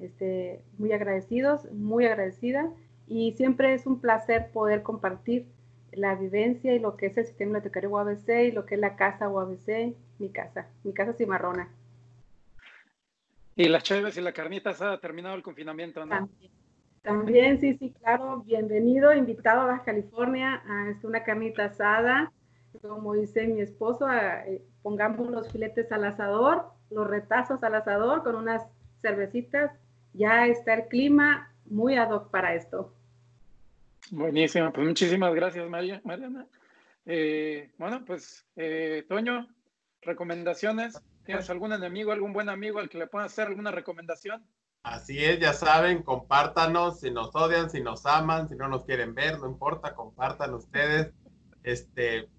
[0.00, 2.68] este, muy agradecidos, muy agradecida.
[3.06, 5.46] Y siempre es un placer poder compartir
[5.92, 8.96] la vivencia y lo que es el sistema bibliotecario UABC y lo que es la
[8.96, 11.68] casa UABC, mi casa, mi casa cimarrona.
[13.58, 16.30] Y las chéves y la carnita ha terminado el confinamiento, ¿no?
[17.02, 18.44] También, sí, sí, claro.
[18.46, 22.30] Bienvenido, invitado a Baja California a una carnita asada.
[22.80, 28.36] Como dice mi esposo, eh, pongamos los filetes al asador, los retazos al asador con
[28.36, 28.62] unas
[29.02, 29.72] cervecitas.
[30.12, 32.94] Ya está el clima muy ad hoc para esto.
[34.12, 36.46] Buenísimo, pues muchísimas gracias, María, Mariana.
[37.06, 39.48] Eh, bueno, pues, eh, Toño,
[40.02, 41.02] recomendaciones.
[41.28, 44.42] ¿Tienes algún enemigo, algún buen amigo al que le pueda hacer alguna recomendación?
[44.82, 49.14] Así es, ya saben, compártanos, si nos odian, si nos aman, si no nos quieren
[49.14, 51.12] ver, no importa, compartan ustedes.
[51.64, 52.30] Este,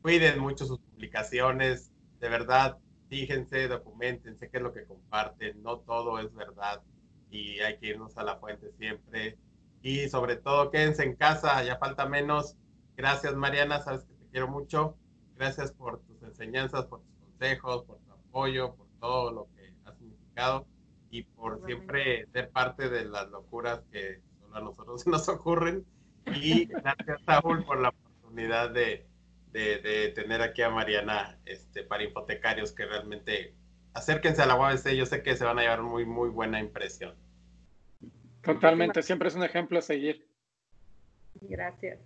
[0.00, 2.78] cuiden mucho sus publicaciones, de verdad,
[3.10, 6.82] fíjense, documentense qué es lo que comparten, no todo es verdad
[7.30, 9.36] y hay que irnos a la fuente siempre.
[9.82, 12.56] Y sobre todo, quédense en casa, ya falta menos.
[12.96, 14.96] Gracias, Mariana, sabes que te quiero mucho.
[15.36, 17.98] Gracias por tus enseñanzas, por tus consejos, por
[18.28, 20.66] apoyo, por todo lo que ha significado
[21.10, 25.84] y por siempre ser parte de las locuras que solo a nosotros nos ocurren.
[26.26, 29.06] Y gracias, Saúl, por la oportunidad de,
[29.52, 33.54] de, tener aquí a Mariana este, para hipotecarios que realmente
[33.94, 34.90] acérquense a la UABC.
[34.90, 37.14] Yo sé que se van a llevar muy, muy buena impresión.
[38.42, 40.26] Totalmente, siempre es un ejemplo a seguir.
[41.40, 42.00] Gracias.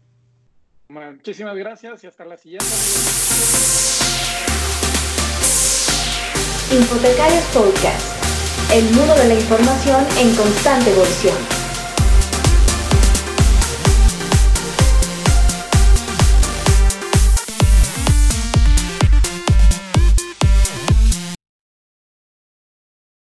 [0.89, 2.67] muchísimas gracias y hasta la siguiente.
[6.71, 8.07] Infotecarios Podcast,
[8.73, 11.62] el mundo de la información en constante evolución.